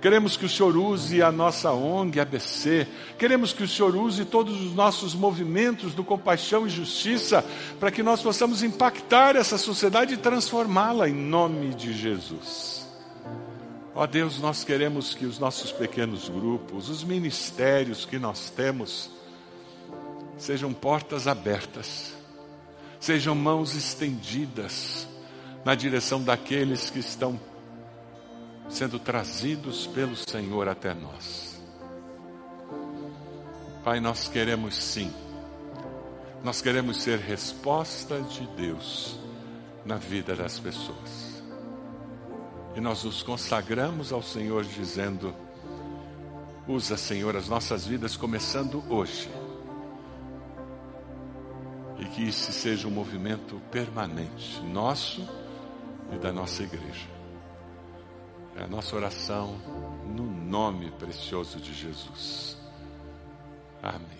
Queremos 0.00 0.36
que 0.36 0.44
o 0.44 0.48
Senhor 0.48 0.76
use 0.76 1.20
a 1.20 1.32
nossa 1.32 1.72
ONG, 1.72 2.20
ABC. 2.20 2.86
Queremos 3.18 3.52
que 3.52 3.64
o 3.64 3.68
Senhor 3.68 3.96
use 3.96 4.24
todos 4.24 4.60
os 4.60 4.72
nossos 4.72 5.16
movimentos 5.16 5.92
do 5.92 6.04
compaixão 6.04 6.64
e 6.64 6.70
justiça 6.70 7.44
para 7.80 7.90
que 7.90 8.04
nós 8.04 8.22
possamos 8.22 8.62
impactar 8.62 9.34
essa 9.34 9.58
sociedade 9.58 10.14
e 10.14 10.16
transformá-la 10.16 11.08
em 11.08 11.12
nome 11.12 11.74
de 11.74 11.92
Jesus. 11.92 12.79
Ó 13.94 14.06
Deus, 14.06 14.38
nós 14.38 14.62
queremos 14.62 15.14
que 15.14 15.26
os 15.26 15.38
nossos 15.38 15.72
pequenos 15.72 16.28
grupos, 16.28 16.88
os 16.88 17.02
ministérios 17.02 18.04
que 18.04 18.18
nós 18.18 18.50
temos, 18.50 19.10
sejam 20.38 20.72
portas 20.72 21.26
abertas, 21.26 22.14
sejam 23.00 23.34
mãos 23.34 23.74
estendidas 23.74 25.08
na 25.64 25.74
direção 25.74 26.22
daqueles 26.22 26.88
que 26.88 27.00
estão 27.00 27.38
sendo 28.68 28.98
trazidos 28.98 29.86
pelo 29.88 30.16
Senhor 30.16 30.68
até 30.68 30.94
nós. 30.94 31.60
Pai, 33.84 33.98
nós 33.98 34.28
queremos 34.28 34.76
sim, 34.76 35.12
nós 36.44 36.62
queremos 36.62 37.02
ser 37.02 37.18
resposta 37.18 38.20
de 38.20 38.46
Deus 38.56 39.18
na 39.84 39.96
vida 39.96 40.36
das 40.36 40.60
pessoas. 40.60 41.29
E 42.74 42.80
nós 42.80 43.04
nos 43.04 43.22
consagramos 43.22 44.12
ao 44.12 44.22
Senhor 44.22 44.64
dizendo: 44.64 45.34
Usa, 46.66 46.96
Senhor, 46.96 47.36
as 47.36 47.48
nossas 47.48 47.86
vidas 47.86 48.16
começando 48.16 48.82
hoje. 48.88 49.28
E 51.98 52.04
que 52.06 52.22
isso 52.22 52.52
seja 52.52 52.88
um 52.88 52.90
movimento 52.90 53.60
permanente, 53.70 54.60
nosso 54.62 55.28
e 56.12 56.18
da 56.18 56.32
nossa 56.32 56.62
igreja. 56.62 57.08
É 58.56 58.64
a 58.64 58.66
nossa 58.66 58.96
oração 58.96 59.58
no 60.06 60.24
nome 60.24 60.90
precioso 60.92 61.58
de 61.58 61.74
Jesus. 61.74 62.56
Amém. 63.82 64.19